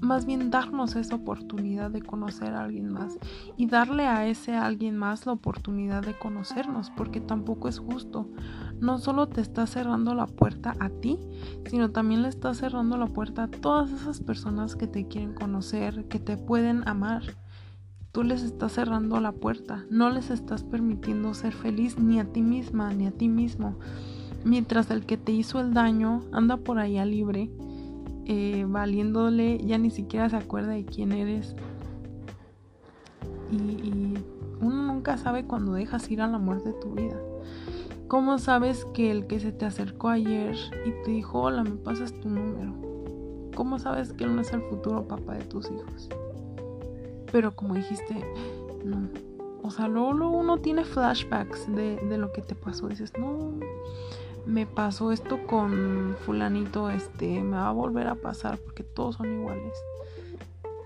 más 0.00 0.26
bien 0.26 0.50
darnos 0.50 0.96
esa 0.96 1.16
oportunidad 1.16 1.90
de 1.90 2.02
conocer 2.02 2.54
a 2.54 2.64
alguien 2.64 2.92
más 2.92 3.18
y 3.56 3.66
darle 3.66 4.06
a 4.06 4.26
ese 4.26 4.54
alguien 4.54 4.96
más 4.96 5.26
la 5.26 5.32
oportunidad 5.32 6.02
de 6.02 6.14
conocernos, 6.14 6.90
porque 6.90 7.20
tampoco 7.20 7.68
es 7.68 7.78
justo. 7.78 8.28
No 8.80 8.98
solo 8.98 9.28
te 9.28 9.40
está 9.40 9.66
cerrando 9.66 10.14
la 10.14 10.26
puerta 10.26 10.74
a 10.78 10.88
ti, 10.88 11.18
sino 11.66 11.90
también 11.90 12.22
le 12.22 12.28
está 12.28 12.54
cerrando 12.54 12.96
la 12.96 13.06
puerta 13.06 13.44
a 13.44 13.50
todas 13.50 13.90
esas 13.90 14.20
personas 14.20 14.76
que 14.76 14.86
te 14.86 15.08
quieren 15.08 15.34
conocer, 15.34 16.04
que 16.06 16.20
te 16.20 16.36
pueden 16.36 16.86
amar. 16.86 17.22
Tú 18.12 18.22
les 18.22 18.42
estás 18.42 18.72
cerrando 18.72 19.20
la 19.20 19.32
puerta, 19.32 19.84
no 19.90 20.10
les 20.10 20.30
estás 20.30 20.62
permitiendo 20.62 21.34
ser 21.34 21.52
feliz 21.52 21.98
ni 21.98 22.20
a 22.20 22.24
ti 22.24 22.42
misma 22.42 22.92
ni 22.94 23.06
a 23.06 23.10
ti 23.10 23.28
mismo. 23.28 23.76
Mientras 24.44 24.90
el 24.90 25.04
que 25.04 25.16
te 25.16 25.32
hizo 25.32 25.60
el 25.60 25.74
daño 25.74 26.22
anda 26.32 26.56
por 26.56 26.78
allá 26.78 27.04
libre, 27.04 27.50
eh, 28.30 28.66
valiéndole, 28.68 29.56
ya 29.64 29.78
ni 29.78 29.90
siquiera 29.90 30.28
se 30.28 30.36
acuerda 30.36 30.72
de 30.72 30.84
quién 30.84 31.12
eres. 31.12 31.56
Y, 33.50 34.18
uno 34.60 34.82
nunca 34.82 35.16
sabe 35.16 35.44
cuando 35.44 35.72
dejas 35.72 36.10
ir 36.10 36.20
al 36.20 36.34
amor 36.34 36.62
de 36.62 36.74
tu 36.74 36.90
vida. 36.90 37.16
¿Cómo 38.06 38.38
sabes 38.38 38.84
que 38.92 39.10
el 39.10 39.26
que 39.26 39.40
se 39.40 39.52
te 39.52 39.64
acercó 39.64 40.08
ayer 40.08 40.56
y 40.84 40.90
te 41.04 41.10
dijo, 41.12 41.40
hola, 41.40 41.62
me 41.64 41.76
pasas 41.76 42.12
tu 42.20 42.28
número? 42.28 42.74
¿Cómo 43.54 43.78
sabes 43.78 44.12
que 44.12 44.24
él 44.24 44.34
no 44.34 44.42
es 44.42 44.52
el 44.52 44.62
futuro 44.62 45.08
papá 45.08 45.34
de 45.34 45.44
tus 45.44 45.70
hijos? 45.70 46.10
Pero 47.32 47.56
como 47.56 47.74
dijiste, 47.74 48.14
no. 48.84 49.08
O 49.62 49.70
sea, 49.70 49.88
luego, 49.88 50.10
uno 50.10 50.58
tiene 50.58 50.84
flashbacks 50.84 51.74
de, 51.74 51.96
de 51.96 52.18
lo 52.18 52.32
que 52.32 52.42
te 52.42 52.54
pasó. 52.54 52.88
Dices, 52.88 53.12
no, 53.18 53.52
me 54.46 54.66
pasó 54.66 55.12
esto 55.12 55.46
con 55.46 56.16
fulanito, 56.24 56.90
este, 56.90 57.42
me 57.42 57.56
va 57.56 57.68
a 57.68 57.72
volver 57.72 58.06
a 58.06 58.14
pasar 58.14 58.58
porque 58.58 58.82
todos 58.82 59.16
son 59.16 59.32
iguales. 59.32 59.74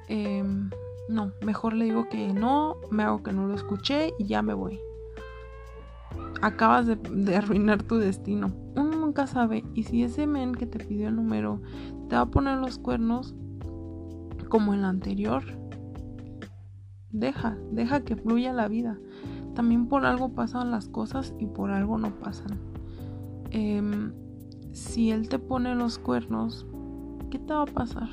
Em, 0.09 0.71
no, 1.09 1.33
mejor 1.43 1.75
le 1.75 1.87
digo 1.87 2.09
que 2.09 2.33
no, 2.33 2.77
me 2.91 3.03
hago 3.03 3.23
que 3.23 3.33
no 3.33 3.47
lo 3.47 3.55
escuché 3.55 4.13
y 4.19 4.25
ya 4.25 4.43
me 4.43 4.55
voy. 4.55 4.81
Acabas 6.41 6.87
de, 6.87 7.37
arruinar 7.37 7.83
tu 7.83 7.99
destino. 7.99 8.53
Uno 8.75 8.97
nunca 8.97 9.27
sabe. 9.27 9.65
Y 9.75 9.85
si 9.85 10.03
ese 10.03 10.27
men 10.27 10.55
que 10.55 10.67
te 10.67 10.85
pidió 10.85 11.09
el 11.09 11.17
número 11.17 11.61
te 12.09 12.17
va 12.17 12.23
a 12.23 12.31
poner 12.31 12.59
los 12.59 12.79
cuernos 12.79 13.35
como 14.49 14.75
el 14.75 14.85
anterior, 14.85 15.45
deja, 17.11 17.57
deja 17.71 18.05
que 18.05 18.17
fluya 18.17 18.53
la 18.53 18.69
vida. 18.69 18.99
También 19.55 19.87
por 19.87 20.07
algo 20.07 20.31
pasan 20.31 20.71
las 20.71 20.89
cosas 20.89 21.35
y 21.39 21.47
por 21.47 21.71
algo 21.71 21.99
no 21.99 22.11
pasan. 22.19 22.59
Em, 23.55 24.15
si 24.73 25.11
él 25.11 25.29
te 25.29 25.39
pone 25.39 25.75
los 25.75 25.99
cuernos, 25.99 26.67
¿qué 27.31 27.39
te 27.39 27.53
va 27.53 27.63
a 27.63 27.67
pasar? 27.67 28.09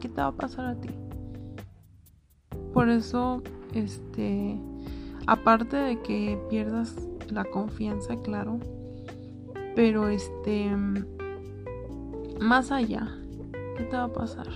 ¿Qué 0.00 0.08
te 0.08 0.22
va 0.22 0.28
a 0.28 0.32
pasar 0.32 0.64
a 0.64 0.80
ti? 0.80 0.88
Por 2.72 2.88
eso, 2.88 3.42
este, 3.74 4.58
aparte 5.26 5.76
de 5.76 6.00
que 6.00 6.40
pierdas 6.48 6.96
la 7.30 7.44
confianza, 7.44 8.16
claro, 8.16 8.58
pero 9.76 10.08
este, 10.08 10.74
más 12.40 12.72
allá, 12.72 13.18
¿qué 13.76 13.84
te 13.84 13.98
va 13.98 14.04
a 14.04 14.12
pasar? 14.14 14.48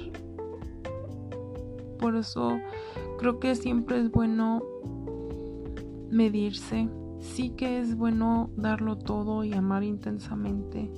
Por 1.98 2.16
eso 2.16 2.58
creo 3.18 3.38
que 3.40 3.54
siempre 3.56 4.00
es 4.00 4.10
bueno 4.10 4.62
medirse 6.10 6.88
sí 7.22 7.50
que 7.50 7.78
es 7.78 7.96
bueno 7.96 8.50
darlo 8.56 8.98
todo 8.98 9.44
y 9.44 9.54
amar 9.54 9.84
intensamente, 9.84 10.90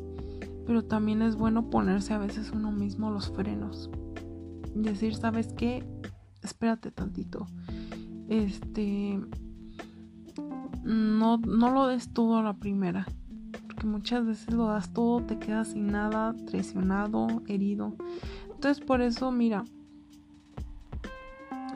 pero 0.67 0.83
también 0.85 1.23
es 1.23 1.37
bueno 1.37 1.71
ponerse 1.71 2.15
a 2.15 2.19
veces 2.19 2.51
uno 2.51 2.73
mismo 2.73 3.11
los 3.11 3.31
frenos. 3.31 3.91
Decir, 4.75 5.15
¿sabes 5.15 5.53
qué? 5.53 5.85
Espérate 6.43 6.91
tantito. 6.91 7.47
Este 8.29 9.21
no, 10.83 11.39
no 11.39 11.71
lo 11.71 11.87
des 11.87 12.13
todo 12.13 12.39
a 12.39 12.43
la 12.43 12.55
primera. 12.55 13.07
Porque 13.67 13.87
muchas 13.87 14.25
veces 14.25 14.53
lo 14.53 14.67
das 14.67 14.93
todo, 14.93 15.23
te 15.23 15.39
quedas 15.39 15.69
sin 15.69 15.89
nada, 15.89 16.35
traicionado, 16.47 17.43
herido. 17.47 17.95
Entonces 18.53 18.83
por 18.83 19.03
eso, 19.03 19.31
mira, 19.31 19.65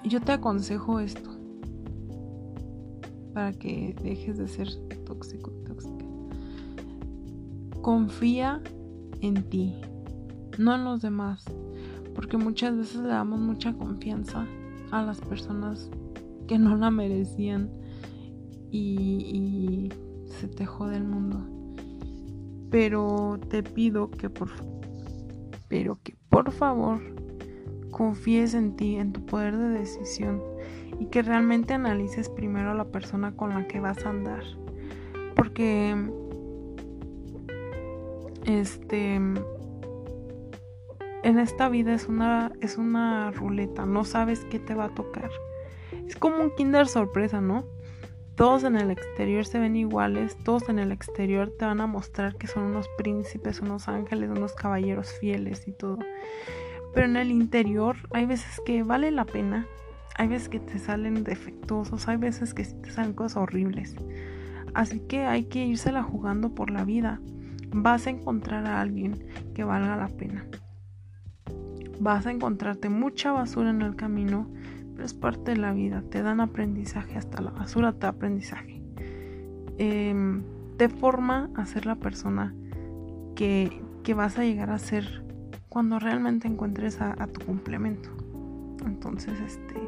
yo 0.05 0.21
te 0.21 0.33
aconsejo 0.33 1.01
esto 1.01 1.38
para 3.39 3.53
que 3.53 3.95
dejes 4.03 4.37
de 4.37 4.49
ser 4.49 4.69
tóxico, 5.05 5.53
tóxica. 5.65 6.05
Confía 7.83 8.61
en 9.21 9.49
ti, 9.49 9.77
no 10.59 10.75
en 10.75 10.83
los 10.83 11.03
demás, 11.03 11.45
porque 12.17 12.37
muchas 12.37 12.77
veces 12.77 12.97
le 12.97 13.11
damos 13.11 13.39
mucha 13.39 13.73
confianza 13.75 14.45
a 14.91 15.05
las 15.05 15.21
personas 15.21 15.89
que 16.49 16.59
no 16.59 16.77
la 16.77 16.91
merecían 16.91 17.71
y, 18.73 19.89
se 20.41 20.49
te 20.49 20.67
jode 20.67 20.97
el 20.97 21.05
mundo. 21.05 21.47
Pero 22.71 23.39
te 23.49 23.63
pido 23.63 24.11
que 24.11 24.31
por 24.31 24.51
pero 25.69 26.01
que 26.03 26.17
por 26.29 26.51
favor 26.51 26.99
confíes 27.93 28.55
en 28.55 28.75
ti, 28.75 28.97
en 28.97 29.13
tu 29.13 29.25
poder 29.25 29.57
de 29.57 29.69
decisión 29.69 30.43
y 30.99 31.07
que 31.07 31.23
realmente 31.23 31.75
analices 31.75 32.29
primero 32.29 32.71
a 32.71 32.75
la 32.75 32.87
persona 32.87 33.37
con 33.37 33.51
la 33.51 33.67
que 33.67 33.81
vas 33.81 34.05
a 34.05 34.11
andar. 34.11 34.45
que 35.55 35.97
este 38.45 39.17
en 39.17 39.39
esta 41.39 41.69
vida 41.69 41.95
es 41.95 42.07
una 42.07 42.53
es 42.61 42.79
una 42.79 43.33
ruleta, 43.33 43.85
no 43.85 44.05
sabes 44.05 44.45
qué 44.45 44.59
te 44.59 44.75
va 44.75 44.87
a 44.87 44.95
tocar. 44.95 45.31
Es 46.07 46.17
como 46.17 46.43
un 46.43 46.55
Kinder 46.55 46.87
sorpresa, 46.87 47.41
¿no? 47.41 47.65
Todos 48.39 48.63
en 48.63 48.77
el 48.77 48.93
exterior 48.93 49.45
se 49.45 49.59
ven 49.59 49.75
iguales, 49.75 50.37
todos 50.45 50.69
en 50.69 50.79
el 50.79 50.93
exterior 50.93 51.53
te 51.59 51.65
van 51.65 51.81
a 51.81 51.89
mostrar 51.89 52.37
que 52.37 52.47
son 52.47 52.63
unos 52.63 52.89
príncipes, 52.97 53.61
unos 53.61 53.89
ángeles, 53.89 54.31
unos 54.31 54.55
caballeros 54.55 55.11
fieles 55.19 55.67
y 55.67 55.73
todo. 55.73 55.99
Pero 56.95 57.07
en 57.07 57.17
el 57.17 57.33
interior 57.33 57.97
hay 58.13 58.27
veces 58.27 58.61
que 58.65 58.85
vale 58.85 59.11
la 59.11 59.25
pena, 59.25 59.67
hay 60.19 60.29
veces 60.29 60.49
que 60.49 60.61
te 60.61 60.79
salen 60.79 61.23
defectuosos, 61.23 62.09
hay 62.09 62.17
veces 62.17 62.53
que 62.53 62.65
te 62.65 62.91
salen 62.91 63.13
cosas 63.15 63.39
horribles. 63.39 63.95
Así 64.75 65.01
que 65.01 65.21
hay 65.25 65.45
que 65.45 65.65
írsela 65.65 66.03
jugando 66.03 66.55
por 66.55 66.71
la 66.71 66.85
vida. 66.85 67.21
Vas 67.71 68.07
a 68.07 68.11
encontrar 68.11 68.67
a 68.67 68.81
alguien 68.81 69.25
que 69.55 69.63
valga 69.63 69.97
la 69.97 70.09
pena. 70.09 70.45
Vas 72.01 72.27
a 72.27 72.33
encontrarte 72.33 72.89
mucha 72.89 73.33
basura 73.33 73.71
en 73.71 73.81
el 73.81 73.95
camino, 73.95 74.49
es 75.03 75.15
parte 75.15 75.53
de 75.53 75.57
la 75.57 75.73
vida, 75.73 76.03
te 76.11 76.23
dan 76.23 76.41
aprendizaje, 76.41 77.17
hasta 77.17 77.41
la 77.41 77.51
basura 77.51 77.93
te 77.93 78.01
da 78.01 78.09
aprendizaje. 78.09 78.83
Em, 79.79 80.43
te 80.77 80.89
forma 80.89 81.51
a 81.55 81.65
ser 81.65 81.87
la 81.87 81.95
persona 81.95 82.55
que, 83.37 83.83
vas 84.17 84.39
a 84.39 84.43
llegar 84.43 84.71
a 84.71 84.79
ser 84.79 85.23
cuando 85.69 85.99
realmente 85.99 86.49
encuentres 86.49 87.01
a, 87.01 87.27
tu 87.27 87.45
complemento. 87.45 88.09
Entonces, 88.87 89.39
este, 89.41 89.88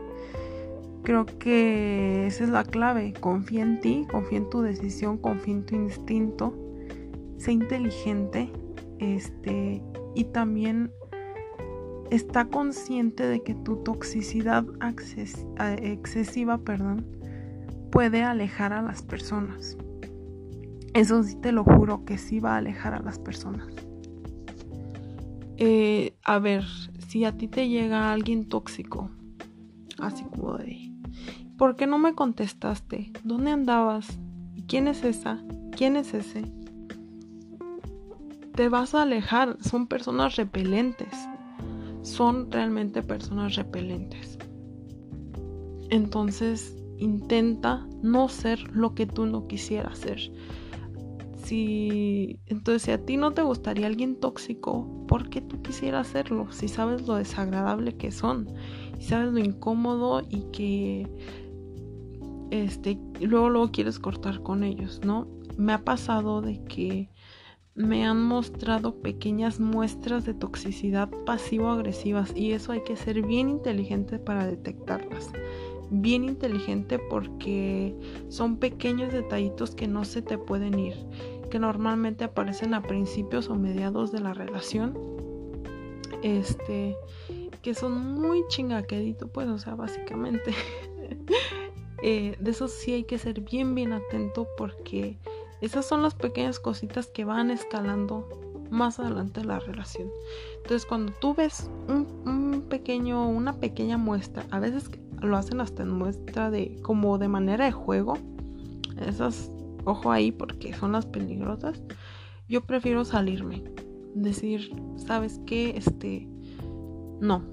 creo 1.03 1.27
que 1.27 2.27
esa 2.27 2.45
es 2.45 2.51
la 2.51 2.65
clave. 2.65 3.13
Confía 3.19 3.63
en 3.63 3.81
ti, 3.81 4.07
confía 4.11 4.39
en 4.39 4.51
tu 4.51 4.63
decisión, 4.63 5.19
confía 5.19 5.55
en 5.55 5.67
tu 5.67 5.75
instinto, 5.77 6.55
sé 7.39 7.53
inteligente, 7.53 8.51
este, 8.99 9.83
y 10.15 10.25
también 10.25 10.93
está 12.11 12.47
consciente 12.47 13.27
de 13.27 13.43
que 13.43 13.55
tu 13.55 13.77
toxicidad 13.77 14.65
excesiva 15.83 16.59
perdón, 16.59 17.07
puede 17.91 18.23
alejar 18.23 18.73
a 18.73 18.83
las 18.83 19.03
personas. 19.03 19.77
Eso 20.93 21.23
sí 21.23 21.37
te 21.37 21.53
lo 21.53 21.65
juro 21.65 22.05
que 22.05 22.19
sí 22.19 22.41
va 22.41 22.55
a 22.55 22.59
alejar 22.59 22.95
a 22.95 23.01
las 23.01 23.19
personas. 23.19 23.69
Eh, 25.57 26.15
a 26.25 26.39
ver, 26.39 26.65
si 27.07 27.25
a 27.25 27.37
ti 27.37 27.47
te 27.47 27.69
llega 27.69 28.13
alguien 28.13 28.49
tóxico, 28.49 29.11
así 29.99 30.25
como 30.25 30.57
de, 30.57 30.90
¿por 31.61 31.77
qué 31.77 31.87
no 31.87 31.99
me 31.99 32.17
contestaste? 32.17 33.13
¿Dónde 33.23 33.53
andabas? 33.53 34.19
¿Quién 34.67 34.89
es 34.89 35.05
esa? 35.05 35.45
¿Quién 35.77 35.95
es 35.95 36.13
ese? 36.13 36.43
Te 38.57 38.69
vas 38.69 38.97
a 38.97 39.03
alejar, 39.03 39.57
son 39.61 39.87
personas 39.87 40.35
repelentes 40.35 41.15
son 42.03 42.51
realmente 42.51 43.03
personas 43.03 43.57
repelentes. 43.57 44.39
Entonces 45.91 46.77
intenta 46.99 47.87
no 48.03 48.29
ser 48.29 48.61
lo 48.75 48.95
que 48.95 49.07
tú 49.07 49.27
no 49.27 49.47
quisieras 49.47 49.99
ser. 49.99 50.33
Si 51.45 52.39
entonces 52.47 52.83
si 52.83 52.91
a 52.93 53.05
ti 53.05 53.17
no 53.17 53.33
te 53.33 53.43
gustaría 53.43 53.87
alguien 53.87 54.17
tóxico, 54.17 55.07
¿por 55.09 55.31
qué 55.31 55.41
tú 55.41 55.63
quisieras 55.63 56.09
hacerlo? 56.09 56.53
Si 56.53 56.69
sabes 56.69 57.07
lo 57.07 57.17
desagradable 57.17 57.97
que 57.97 58.13
son, 58.13 58.49
si 58.99 59.07
sabes 59.07 59.33
lo 59.33 59.41
incómodo 59.41 60.23
y 60.29 60.43
que 60.53 61.09
este 62.51 62.99
luego 63.21 63.49
luego 63.49 63.71
quieres 63.71 63.99
cortar 63.99 64.43
con 64.43 64.65
ellos, 64.65 65.01
¿no? 65.05 65.29
Me 65.57 65.73
ha 65.73 65.85
pasado 65.85 66.41
de 66.41 66.63
que 66.65 67.09
me 67.75 68.05
han 68.05 68.23
mostrado 68.23 68.97
pequeñas 68.97 69.61
muestras 69.61 70.25
de 70.25 70.35
toxicidad 70.35 71.09
pasivo-agresivas 71.25 72.33
y 72.37 72.53
eso 72.53 72.73
hay 72.73 72.83
que 72.83 72.97
ser 72.97 73.23
bien 73.23 73.49
inteligente 73.49 74.19
para 74.19 74.47
detectarlas. 74.47 75.31
Bien 75.91 76.25
inteligente 76.25 76.99
porque 76.99 77.95
son 78.29 78.59
pequeños 78.59 79.13
detallitos 79.13 79.75
que 79.75 79.89
no 79.89 80.05
se 80.05 80.23
te 80.23 80.39
pueden 80.39 80.79
ir, 80.79 80.95
que 81.51 81.59
normalmente 81.59 82.25
aparecen 82.25 82.75
a 82.75 82.83
principios 82.83 83.49
o 83.49 83.57
mediados 83.57 84.13
de 84.13 84.21
la 84.21 84.35
relación. 84.35 84.97
Este, 86.23 86.97
que 87.63 87.75
son 87.75 88.21
muy 88.21 88.45
chingaquedito, 88.49 89.29
pues, 89.29 89.49
o 89.49 89.59
sea, 89.59 89.75
básicamente. 89.75 90.53
Eh, 92.03 92.37
de 92.39 92.51
eso 92.51 92.69
sí 92.69 92.93
hay 92.93 93.05
que 93.05 93.19
ser 93.19 93.41
bien, 93.41 93.75
bien 93.75 93.93
atento 93.93 94.47
porque 94.57 95.19
esas 95.61 95.87
son 95.87 96.03
las 96.03 96.15
pequeñas 96.15 96.59
cositas 96.59 97.09
que 97.09 97.25
van 97.25 97.51
escalando 97.51 98.29
más 98.71 98.99
adelante 99.01 99.45
la 99.45 99.59
relación. 99.59 100.09
Entonces, 100.57 100.87
cuando 100.87 101.13
tú 101.21 101.35
ves 101.35 101.71
un, 101.89 102.65
pequeño, 102.69 103.29
una 103.29 103.55
pequeña 103.55 103.99
muestra, 103.99 104.47
a 104.51 104.61
veces 104.61 104.91
lo 105.21 105.37
hacen 105.37 105.61
hasta 105.61 105.83
en 105.83 105.91
muestra 105.91 106.51
de 106.51 106.81
como 106.83 107.19
de 107.19 107.29
manera 107.29 107.65
de 107.65 107.73
juego. 107.73 108.17
Esas, 109.01 109.51
ojo 109.85 110.13
ahí 110.13 110.33
porque 110.33 110.73
son 110.73 110.93
las 110.93 111.05
peligrosas. 111.05 111.83
Yo 112.49 112.63
prefiero 112.63 113.05
salirme, 113.05 113.63
decir, 114.15 114.75
¿sabes 114.97 115.41
qué? 115.47 115.77
Este, 115.77 116.29
no, 117.21 117.45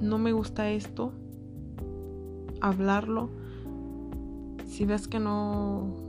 no 0.00 0.18
me 0.18 0.32
gusta 0.32 0.70
esto. 0.70 1.12
Hablarlo. 2.64 3.28
Si 4.66 4.86
ves 4.86 5.06
que 5.06 5.20
no 5.20 6.04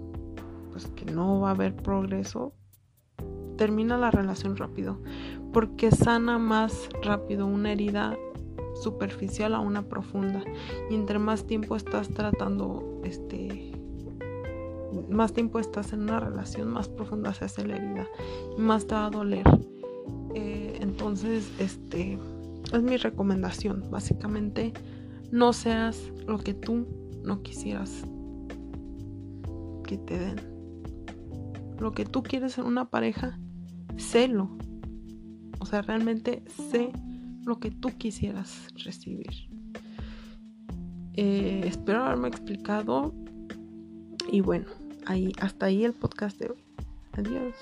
pues 0.71 0.87
que 0.87 1.05
no 1.05 1.39
va 1.39 1.49
a 1.49 1.51
haber 1.51 1.75
progreso, 1.75 2.53
termina 3.57 3.97
la 3.97 4.11
relación 4.11 4.57
rápido, 4.57 4.99
porque 5.53 5.91
sana 5.91 6.37
más 6.37 6.89
rápido 7.01 7.45
una 7.45 7.71
herida 7.71 8.17
superficial 8.81 9.53
a 9.53 9.59
una 9.59 9.83
profunda. 9.83 10.43
Y 10.89 10.95
entre 10.95 11.19
más 11.19 11.45
tiempo 11.45 11.75
estás 11.75 12.09
tratando, 12.09 13.01
este, 13.03 13.71
más 15.09 15.33
tiempo 15.33 15.59
estás 15.59 15.93
en 15.93 16.01
una 16.03 16.19
relación, 16.19 16.69
más 16.69 16.89
profunda 16.89 17.33
se 17.33 17.45
hace 17.45 17.65
la 17.65 17.77
herida 17.77 18.07
más 18.57 18.87
te 18.87 18.95
va 18.95 19.07
a 19.07 19.09
doler. 19.09 19.45
Eh, 20.33 20.77
entonces, 20.81 21.49
este, 21.59 22.17
es 22.73 22.81
mi 22.81 22.97
recomendación. 22.97 23.85
Básicamente, 23.89 24.73
no 25.31 25.53
seas 25.53 25.99
lo 26.27 26.37
que 26.37 26.53
tú 26.53 26.87
no 27.23 27.41
quisieras 27.41 28.03
que 29.83 29.97
te 29.97 30.17
den 30.17 30.55
lo 31.79 31.91
que 31.91 32.05
tú 32.05 32.23
quieres 32.23 32.57
en 32.57 32.65
una 32.65 32.89
pareja, 32.89 33.37
sélo. 33.97 34.49
O 35.59 35.65
sea, 35.65 35.81
realmente 35.81 36.43
sé 36.69 36.91
lo 37.43 37.59
que 37.59 37.71
tú 37.71 37.89
quisieras 37.97 38.67
recibir. 38.83 39.49
Eh, 41.13 41.63
espero 41.65 42.03
haberme 42.03 42.27
explicado. 42.27 43.13
Y 44.31 44.41
bueno, 44.41 44.67
ahí, 45.05 45.31
hasta 45.39 45.67
ahí 45.67 45.83
el 45.83 45.93
podcast 45.93 46.39
de 46.39 46.49
hoy. 46.49 46.63
Adiós. 47.13 47.55